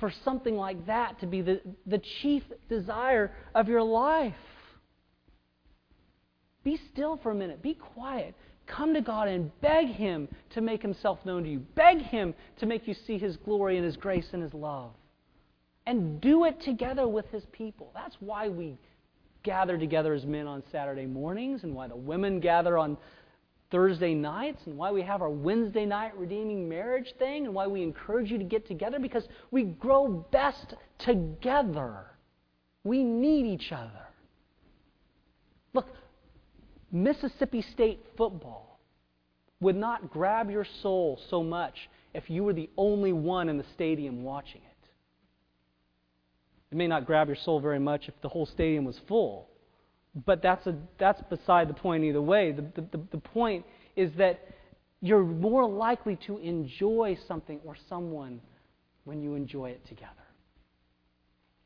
for 0.01 0.13
something 0.25 0.57
like 0.57 0.85
that 0.87 1.21
to 1.21 1.27
be 1.27 1.43
the, 1.43 1.61
the 1.87 2.03
chief 2.21 2.43
desire 2.69 3.31
of 3.55 3.69
your 3.69 3.83
life. 3.83 4.35
Be 6.65 6.79
still 6.93 7.21
for 7.23 7.31
a 7.31 7.35
minute. 7.37 7.63
Be 7.63 7.75
quiet. 7.75 8.35
Come 8.67 8.95
to 8.95 9.01
God 9.01 9.29
and 9.29 9.53
beg 9.61 9.87
Him 9.87 10.27
to 10.55 10.61
make 10.61 10.83
Himself 10.83 11.21
known 11.25 11.45
to 11.45 11.49
you. 11.49 11.61
Beg 11.77 11.99
Him 11.99 12.35
to 12.59 12.67
make 12.67 12.89
you 12.89 12.95
see 13.07 13.17
His 13.17 13.37
glory 13.37 13.77
and 13.77 13.87
His 13.87 13.97
grace 13.97 14.27
and 14.33 14.43
His 14.43 14.55
love 14.55 14.91
and 15.91 16.21
do 16.21 16.45
it 16.45 16.61
together 16.61 17.09
with 17.09 17.29
his 17.33 17.43
people. 17.51 17.91
That's 17.93 18.15
why 18.21 18.49
we 18.49 18.79
gather 19.43 19.77
together 19.77 20.15
as 20.15 20.25
men 20.25 20.47
on 20.47 20.63
Saturday 20.71 21.05
mornings 21.05 21.65
and 21.65 21.75
why 21.75 21.89
the 21.89 21.97
women 21.97 22.39
gather 22.39 22.79
on 22.79 22.97
Thursday 23.73 24.15
nights 24.15 24.61
and 24.67 24.77
why 24.77 24.93
we 24.93 25.03
have 25.03 25.21
our 25.21 25.31
Wednesday 25.31 25.85
night 25.85 26.17
redeeming 26.17 26.69
marriage 26.69 27.13
thing 27.19 27.45
and 27.45 27.53
why 27.53 27.67
we 27.67 27.83
encourage 27.83 28.31
you 28.31 28.39
to 28.39 28.45
get 28.45 28.69
together 28.69 29.01
because 29.01 29.27
we 29.51 29.65
grow 29.65 30.25
best 30.31 30.75
together. 31.01 32.05
We 32.85 33.03
need 33.03 33.47
each 33.47 33.73
other. 33.73 34.07
Look, 35.73 35.89
Mississippi 36.93 37.63
State 37.63 37.99
football 38.17 38.79
would 39.61 39.77
not 39.77 40.09
grab 40.09 40.53
your 40.53 40.67
soul 40.83 41.19
so 41.31 41.43
much 41.43 41.75
if 42.15 42.31
you 42.31 42.45
were 42.45 42.53
the 42.53 42.71
only 42.77 43.13
one 43.13 43.49
in 43.49 43.59
the 43.59 43.67
stadium 43.75 44.23
watching 44.23 44.61
it. 44.65 44.70
It 46.71 46.77
may 46.77 46.87
not 46.87 47.07
grab 47.07 47.27
your 47.27 47.37
soul 47.37 47.61
very 47.61 47.81
much 47.81 48.09
if 48.09 48.15
the 48.23 48.29
whole 48.29 48.47
stadium 48.47 48.85
was 48.85 48.99
full. 49.09 49.49
But 50.27 50.43
that's, 50.43 50.67
a, 50.67 50.75
that's 50.99 51.21
beside 51.29 51.69
the 51.69 51.75
point 51.75 52.05
either 52.05 52.23
way. 52.23 52.53
The, 52.53 52.63
the, 52.81 53.01
the 53.13 53.19
point 53.19 53.65
is 53.97 54.11
that 54.19 54.41
you're 55.01 55.25
more 55.25 55.69
likely 55.69 56.17
to 56.27 56.39
enjoy 56.39 57.17
something 57.27 57.61
or 57.65 57.77
someone 57.89 58.41
when 59.05 59.21
you 59.21 59.35
enjoy 59.35 59.71
it 59.71 59.87
together. 59.87 60.13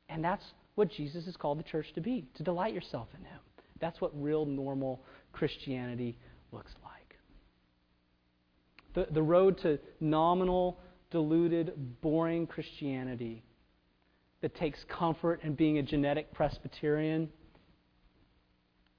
And 0.09 0.23
that's 0.23 0.45
what 0.75 0.91
Jesus 0.91 1.25
has 1.25 1.37
called 1.37 1.59
the 1.59 1.65
church 1.65 1.87
to 1.95 2.01
be, 2.01 2.27
to 2.35 2.43
delight 2.43 2.75
yourself 2.75 3.09
in 3.19 3.25
Him. 3.25 3.41
That's 3.81 4.01
what 4.01 4.13
real 4.15 4.47
normal 4.47 5.03
Christianity 5.33 6.19
looks 6.53 6.73
like. 6.85 7.17
The, 8.95 9.13
the 9.13 9.23
road 9.23 9.59
to 9.63 9.79
nominal, 10.01 10.79
diluted, 11.11 12.01
boring 12.01 12.47
Christianity 12.47 13.43
that 14.45 14.55
takes 14.55 14.85
comfort 14.91 15.41
in 15.43 15.55
being 15.55 15.79
a 15.79 15.83
genetic 15.83 16.31
Presbyterian 16.35 17.31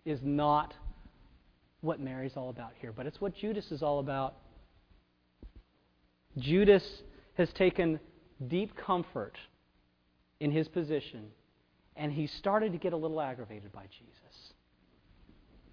is 0.04 0.20
not 0.24 0.74
what 1.82 2.00
Mary's 2.00 2.36
all 2.36 2.50
about 2.50 2.72
here, 2.82 2.91
but 2.91 3.06
it's 3.06 3.22
what 3.22 3.36
Judas 3.36 3.72
is 3.72 3.84
all 3.84 4.00
about. 4.00 4.38
Judas 6.39 6.84
has 7.36 7.54
taken 7.54 8.00
deep 8.48 8.76
comfort 8.76 9.38
in 10.39 10.50
his 10.50 10.68
position, 10.68 11.28
and 11.96 12.12
he 12.12 12.26
started 12.26 12.72
to 12.72 12.80
get 12.80 12.93
a 12.93 12.98
little 12.98 13.22
aggravated 13.22 13.72
by 13.72 13.84
Jesus. 13.84 14.54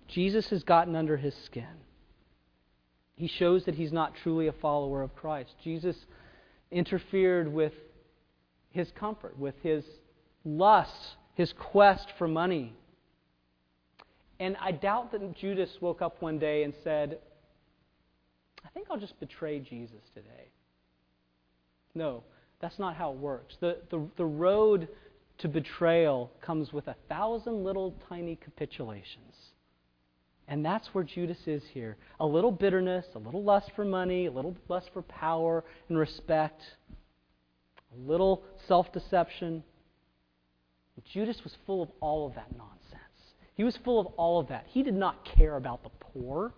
Jesus 0.06 0.50
has 0.50 0.62
gotten 0.64 0.94
under 0.94 1.16
his 1.16 1.34
skin. 1.46 1.80
He 3.16 3.26
shows 3.26 3.64
that 3.64 3.74
he's 3.74 3.90
not 3.90 4.16
truly 4.22 4.48
a 4.48 4.52
follower 4.52 5.00
of 5.00 5.16
Christ. 5.16 5.54
Jesus 5.64 5.96
interfered 6.70 7.50
with 7.50 7.72
his 8.72 8.90
comfort, 8.98 9.38
with 9.38 9.54
his 9.62 9.84
lust, 10.44 11.16
his 11.34 11.52
quest 11.52 12.08
for 12.18 12.26
money. 12.26 12.74
And 14.40 14.56
I 14.60 14.72
doubt 14.72 15.12
that 15.12 15.36
Judas 15.36 15.70
woke 15.80 16.02
up 16.02 16.20
one 16.20 16.38
day 16.38 16.64
and 16.64 16.74
said, 16.82 17.18
I 18.64 18.68
think 18.70 18.88
I'll 18.90 18.98
just 18.98 19.18
betray 19.20 19.60
Jesus 19.60 20.02
today. 20.14 20.48
No, 21.94 22.24
that's 22.60 22.78
not 22.78 22.96
how 22.96 23.12
it 23.12 23.18
works. 23.18 23.56
The, 23.60 23.78
the, 23.90 24.06
the 24.16 24.24
road 24.24 24.88
to 25.38 25.48
betrayal 25.48 26.30
comes 26.40 26.72
with 26.72 26.88
a 26.88 26.96
thousand 27.08 27.64
little 27.64 27.94
tiny 28.08 28.36
capitulations. 28.36 29.34
And 30.48 30.64
that's 30.64 30.88
where 30.88 31.04
Judas 31.04 31.38
is 31.46 31.62
here. 31.72 31.96
A 32.20 32.26
little 32.26 32.50
bitterness, 32.50 33.06
a 33.14 33.18
little 33.18 33.42
lust 33.42 33.70
for 33.76 33.84
money, 33.84 34.26
a 34.26 34.30
little 34.30 34.56
lust 34.68 34.90
for 34.92 35.02
power 35.02 35.64
and 35.88 35.96
respect, 35.96 36.60
a 37.94 38.10
little 38.10 38.42
self 38.66 38.92
deception. 38.92 39.62
Judas 41.12 41.40
was 41.42 41.54
full 41.66 41.82
of 41.82 41.88
all 42.00 42.26
of 42.26 42.34
that 42.34 42.54
nonsense. 42.56 43.00
He 43.54 43.64
was 43.64 43.76
full 43.84 43.98
of 43.98 44.06
all 44.16 44.38
of 44.38 44.48
that. 44.48 44.66
He 44.68 44.82
did 44.82 44.94
not 44.94 45.24
care 45.24 45.56
about 45.56 45.82
the 45.82 45.90
poor. 46.00 46.52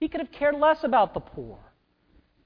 He 0.00 0.08
could 0.08 0.20
have 0.20 0.32
cared 0.32 0.54
less 0.54 0.78
about 0.84 1.12
the 1.14 1.20
poor. 1.20 1.58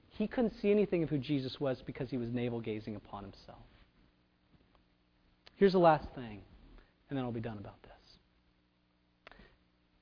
He 0.09 0.27
couldn't 0.27 0.53
see 0.61 0.69
anything 0.69 1.03
of 1.03 1.09
who 1.09 1.17
Jesus 1.17 1.59
was 1.59 1.81
because 1.85 2.09
he 2.09 2.17
was 2.17 2.29
navel 2.31 2.59
gazing 2.59 2.95
upon 2.95 3.23
himself. 3.23 3.59
Here's 5.55 5.71
the 5.71 5.79
last 5.79 6.07
thing, 6.15 6.41
and 7.09 7.17
then 7.17 7.23
I'll 7.23 7.31
be 7.31 7.39
done 7.39 7.57
about 7.57 7.81
this. 7.83 7.91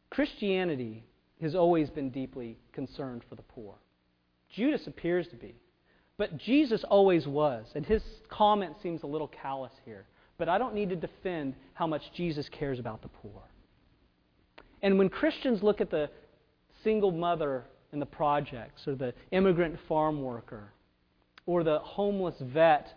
Christianity 0.10 1.04
has 1.42 1.56
always 1.56 1.90
been 1.90 2.10
deeply 2.10 2.58
concerned 2.74 3.24
for 3.30 3.36
the 3.36 3.42
poor. 3.42 3.76
Judas 4.50 4.88
appears 4.88 5.28
to 5.30 5.36
be. 5.36 5.61
But 6.22 6.38
Jesus 6.38 6.84
always 6.88 7.26
was, 7.26 7.66
and 7.74 7.84
his 7.84 8.04
comment 8.30 8.76
seems 8.84 9.02
a 9.02 9.08
little 9.08 9.28
callous 9.28 9.72
here. 9.86 10.06
But 10.38 10.50
I 10.50 10.60
don't 10.60 10.76
need 10.76 10.92
to 10.92 10.96
defend 10.96 11.56
how 11.74 11.88
much 11.88 12.04
Jesus 12.16 12.48
cares 12.48 12.78
about 12.78 13.02
the 13.02 13.08
poor. 13.08 13.42
And 14.84 15.00
when 15.00 15.10
Christians 15.10 15.64
look 15.64 15.82
at 15.82 15.90
the 15.90 16.12
single 16.84 17.10
mother 17.10 17.66
in 17.92 17.98
the 17.98 18.06
projects, 18.06 18.88
or 18.88 18.94
the 18.94 19.16
immigrant 19.32 19.80
farm 19.88 20.22
worker, 20.22 20.72
or 21.48 21.64
the 21.64 21.80
homeless 21.80 22.36
vet 22.40 22.88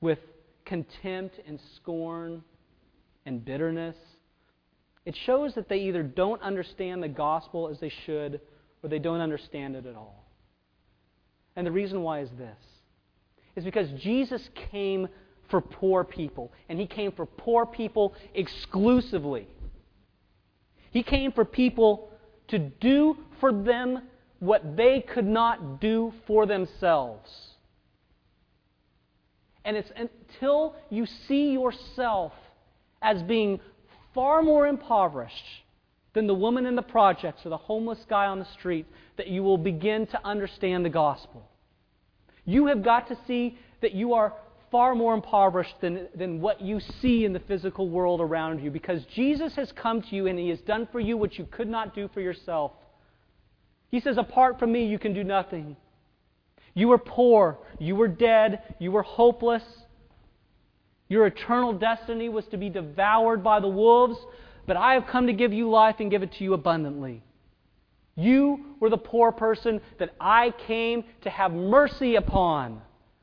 with 0.00 0.18
contempt 0.64 1.38
and 1.46 1.60
scorn 1.76 2.42
and 3.24 3.44
bitterness, 3.44 3.96
it 5.06 5.16
shows 5.24 5.54
that 5.54 5.68
they 5.68 5.78
either 5.82 6.02
don't 6.02 6.42
understand 6.42 7.00
the 7.00 7.08
gospel 7.08 7.68
as 7.68 7.78
they 7.78 7.92
should, 8.06 8.40
or 8.82 8.88
they 8.88 8.98
don't 8.98 9.20
understand 9.20 9.76
it 9.76 9.86
at 9.86 9.94
all. 9.94 10.26
And 11.54 11.64
the 11.64 11.70
reason 11.70 12.02
why 12.02 12.22
is 12.22 12.30
this 12.36 12.58
is 13.56 13.64
because 13.64 13.90
Jesus 14.00 14.48
came 14.70 15.08
for 15.48 15.60
poor 15.60 16.04
people, 16.04 16.52
and 16.68 16.78
He 16.78 16.86
came 16.86 17.12
for 17.12 17.26
poor 17.26 17.66
people 17.66 18.14
exclusively. 18.34 19.46
He 20.90 21.02
came 21.02 21.32
for 21.32 21.44
people 21.44 22.10
to 22.48 22.58
do 22.58 23.16
for 23.40 23.52
them 23.52 24.02
what 24.38 24.76
they 24.76 25.00
could 25.00 25.26
not 25.26 25.80
do 25.80 26.12
for 26.26 26.46
themselves. 26.46 27.30
And 29.64 29.76
it's 29.76 29.90
until 29.96 30.74
you 30.90 31.06
see 31.28 31.52
yourself 31.52 32.32
as 33.00 33.22
being 33.22 33.60
far 34.14 34.42
more 34.42 34.66
impoverished 34.66 35.44
than 36.14 36.26
the 36.26 36.34
woman 36.34 36.66
in 36.66 36.76
the 36.76 36.82
projects 36.82 37.46
or 37.46 37.48
the 37.48 37.56
homeless 37.56 38.04
guy 38.08 38.26
on 38.26 38.38
the 38.38 38.44
street 38.46 38.86
that 39.16 39.28
you 39.28 39.42
will 39.42 39.58
begin 39.58 40.06
to 40.08 40.26
understand 40.26 40.84
the 40.84 40.90
gospel. 40.90 41.48
You 42.44 42.66
have 42.66 42.82
got 42.82 43.08
to 43.08 43.18
see 43.26 43.58
that 43.80 43.92
you 43.92 44.14
are 44.14 44.34
far 44.70 44.94
more 44.94 45.14
impoverished 45.14 45.74
than, 45.80 46.08
than 46.14 46.40
what 46.40 46.60
you 46.60 46.80
see 47.00 47.24
in 47.24 47.32
the 47.32 47.40
physical 47.40 47.88
world 47.90 48.20
around 48.20 48.62
you 48.62 48.70
because 48.70 49.04
Jesus 49.14 49.54
has 49.56 49.70
come 49.72 50.00
to 50.02 50.16
you 50.16 50.26
and 50.26 50.38
He 50.38 50.48
has 50.48 50.60
done 50.60 50.88
for 50.90 50.98
you 50.98 51.16
what 51.16 51.38
you 51.38 51.46
could 51.50 51.68
not 51.68 51.94
do 51.94 52.08
for 52.12 52.20
yourself. 52.20 52.72
He 53.90 54.00
says, 54.00 54.16
Apart 54.16 54.58
from 54.58 54.72
me, 54.72 54.86
you 54.86 54.98
can 54.98 55.12
do 55.12 55.22
nothing. 55.22 55.76
You 56.74 56.88
were 56.88 56.98
poor, 56.98 57.58
you 57.78 57.94
were 57.94 58.08
dead, 58.08 58.62
you 58.78 58.90
were 58.90 59.02
hopeless. 59.02 59.62
Your 61.08 61.26
eternal 61.26 61.74
destiny 61.74 62.30
was 62.30 62.46
to 62.46 62.56
be 62.56 62.70
devoured 62.70 63.44
by 63.44 63.60
the 63.60 63.68
wolves, 63.68 64.18
but 64.66 64.78
I 64.78 64.94
have 64.94 65.06
come 65.06 65.26
to 65.26 65.34
give 65.34 65.52
you 65.52 65.68
life 65.68 65.96
and 65.98 66.10
give 66.10 66.22
it 66.22 66.32
to 66.38 66.44
you 66.44 66.54
abundantly. 66.54 67.22
You 68.14 68.76
were 68.80 68.90
the 68.90 68.98
poor 68.98 69.32
person 69.32 69.80
that 69.98 70.10
I 70.20 70.52
came 70.66 71.04
to 71.22 71.30
have 71.30 71.52
mercy 71.52 72.16
upon. 72.16 72.82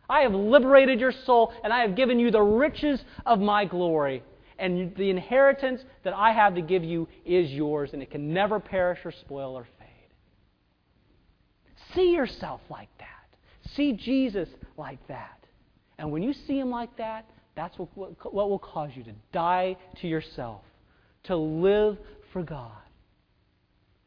I 0.10 0.22
have 0.22 0.34
liberated 0.34 1.00
your 1.00 1.12
soul, 1.12 1.54
and 1.64 1.72
I 1.72 1.82
have 1.82 1.96
given 1.96 2.20
you 2.20 2.32
the 2.32 2.42
riches 2.42 3.04
of 3.26 3.40
my 3.40 3.66
glory. 3.66 4.24
And 4.58 4.96
the 4.96 5.10
inheritance 5.10 5.82
that 6.04 6.14
I 6.14 6.32
have 6.34 6.56
to 6.56 6.62
give 6.62 6.84
you 6.84 7.08
is 7.26 7.52
yours, 7.52 7.92
and 7.94 8.02
it 8.02 8.10
can 8.10 8.34
never 8.34 8.60
perish 8.60 9.00
or 9.06 9.12
spoil 9.12 9.54
or 9.56 9.68
fade. 9.78 9.88
See 11.94 12.12
yourself 12.12 12.62
like 12.70 12.90
that. 12.98 13.06
See 13.76 13.94
Jesus 13.94 14.50
like 14.78 15.06
that. 15.08 15.46
And 15.98 16.12
when 16.12 16.24
you 16.24 16.34
see 16.34 16.58
him 16.58 16.72
like 16.72 16.96
that, 16.98 17.30
that's 17.56 17.78
what, 17.78 18.34
what 18.34 18.50
will 18.50 18.60
cause 18.60 18.92
you 18.96 19.04
to 19.04 19.14
die 19.32 19.76
to 20.02 20.08
yourself, 20.08 20.62
to 21.24 21.36
live 21.36 21.98
for 22.34 22.42
God, 22.42 22.72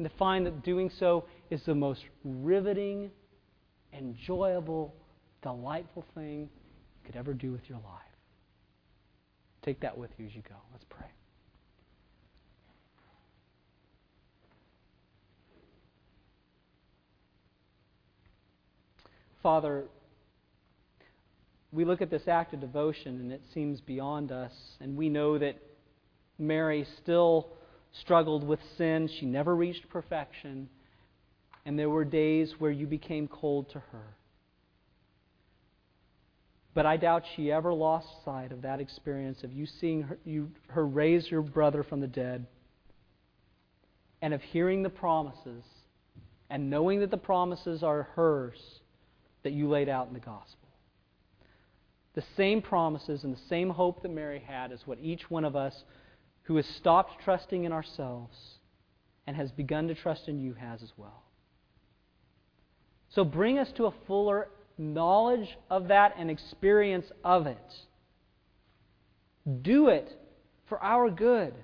and 0.03 0.11
to 0.11 0.16
find 0.16 0.44
that 0.46 0.64
doing 0.64 0.90
so 0.98 1.26
is 1.48 1.62
the 1.64 1.76
most 1.76 2.03
riveting, 2.24 3.09
enjoyable, 3.92 4.92
delightful 5.42 6.05
thing 6.12 6.40
you 6.40 7.07
could 7.07 7.14
ever 7.14 7.32
do 7.32 7.53
with 7.53 7.61
your 7.68 7.78
life. 7.78 8.03
Take 9.64 9.78
that 9.82 9.96
with 9.96 10.11
you 10.18 10.26
as 10.26 10.34
you 10.34 10.42
go. 10.42 10.57
Let's 10.72 10.84
pray. 10.90 11.07
Father, 19.40 19.84
we 21.70 21.84
look 21.84 22.03
at 22.03 22.11
this 22.11 22.26
act 22.26 22.55
of 22.55 22.61
devotion 22.61 23.20
and 23.20 23.30
it 23.30 23.42
seems 23.55 23.80
beyond 23.80 24.32
us, 24.32 24.53
and 24.80 24.96
we 24.96 25.09
know 25.09 25.38
that 25.38 25.62
Mary 26.40 26.88
still 27.00 27.50
struggled 28.01 28.47
with 28.47 28.61
sin. 28.76 29.09
She 29.18 29.26
never 29.26 29.55
reached 29.55 29.88
perfection, 29.88 30.68
and 31.64 31.78
there 31.78 31.90
were 31.90 32.05
days 32.05 32.55
where 32.59 32.70
you 32.70 32.86
became 32.86 33.28
cold 33.28 33.70
to 33.70 33.78
her. 33.78 34.16
But 36.74 36.86
I 36.86 36.97
doubt 36.97 37.24
she 37.36 37.53
ever 37.53 37.72
lost 37.72 38.07
sight 38.24 38.51
of 38.51 38.62
that 38.62 38.80
experience 38.80 39.43
of 39.45 39.53
you 39.53 39.66
seeing 39.66 40.03
her, 40.03 40.18
you, 40.24 40.51
her 40.68 40.86
raise 40.86 41.30
your 41.30 41.43
brother 41.43 41.82
from 41.82 42.01
the 42.01 42.07
dead 42.07 42.47
and 44.22 44.32
of 44.32 44.40
hearing 44.40 44.82
the 44.82 44.88
promises 44.88 45.64
and 46.49 46.70
knowing 46.70 47.01
that 47.01 47.11
the 47.11 47.16
promises 47.18 47.82
are 47.82 48.05
hers 48.14 48.59
that 49.43 49.53
you 49.53 49.68
laid 49.68 49.88
out 49.88 50.09
in 50.09 50.14
the 50.14 50.20
gospel. 50.20 50.68
The 52.14 52.24
same 52.36 52.62
promises 52.62 53.24
and 53.24 53.34
the 53.34 53.49
same 53.49 53.70
hope 53.70 54.03
that 54.03 54.11
Mary 54.11 54.43
had 54.47 54.70
is 54.72 54.80
what 54.86 54.99
each 55.01 55.30
one 55.30 55.45
of 55.45 55.57
us 55.57 55.74
who 56.45 56.57
has 56.57 56.66
stopped 56.66 57.22
trusting 57.24 57.64
in 57.64 57.72
ourselves 57.72 58.36
and 59.26 59.36
has 59.36 59.51
begun 59.53 59.88
to 59.88 59.95
trust 59.95 60.28
in 60.28 60.40
you 60.40 60.55
has 60.55 60.82
as 60.82 60.93
well. 60.97 61.22
So 63.11 63.24
bring 63.24 63.59
us 63.59 63.70
to 63.76 63.86
a 63.86 63.95
fuller 64.07 64.49
knowledge 64.78 65.57
of 65.70 65.88
that 65.88 66.14
and 66.18 66.30
experience 66.30 67.07
of 67.24 67.47
it. 67.47 67.59
Do 69.62 69.88
it 69.88 70.09
for 70.68 70.82
our 70.82 71.11
good. 71.11 71.55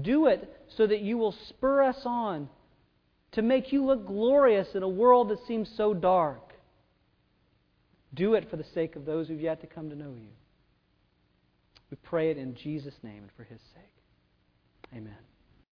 Do 0.00 0.26
it 0.26 0.48
so 0.76 0.86
that 0.86 1.00
you 1.00 1.18
will 1.18 1.34
spur 1.48 1.82
us 1.82 2.02
on 2.04 2.48
to 3.32 3.42
make 3.42 3.72
you 3.72 3.84
look 3.84 4.06
glorious 4.06 4.68
in 4.74 4.82
a 4.82 4.88
world 4.88 5.30
that 5.30 5.46
seems 5.46 5.70
so 5.76 5.94
dark. 5.94 6.52
Do 8.12 8.34
it 8.34 8.50
for 8.50 8.56
the 8.56 8.64
sake 8.74 8.96
of 8.96 9.04
those 9.04 9.28
who've 9.28 9.40
yet 9.40 9.60
to 9.60 9.66
come 9.66 9.90
to 9.90 9.96
know 9.96 10.14
you. 10.14 10.28
We 11.90 11.96
pray 12.02 12.30
it 12.30 12.38
in 12.38 12.54
Jesus' 12.54 12.94
name 13.02 13.22
and 13.22 13.32
for 13.36 13.44
his 13.44 13.60
sake. 13.74 14.94
Amen. 14.94 15.29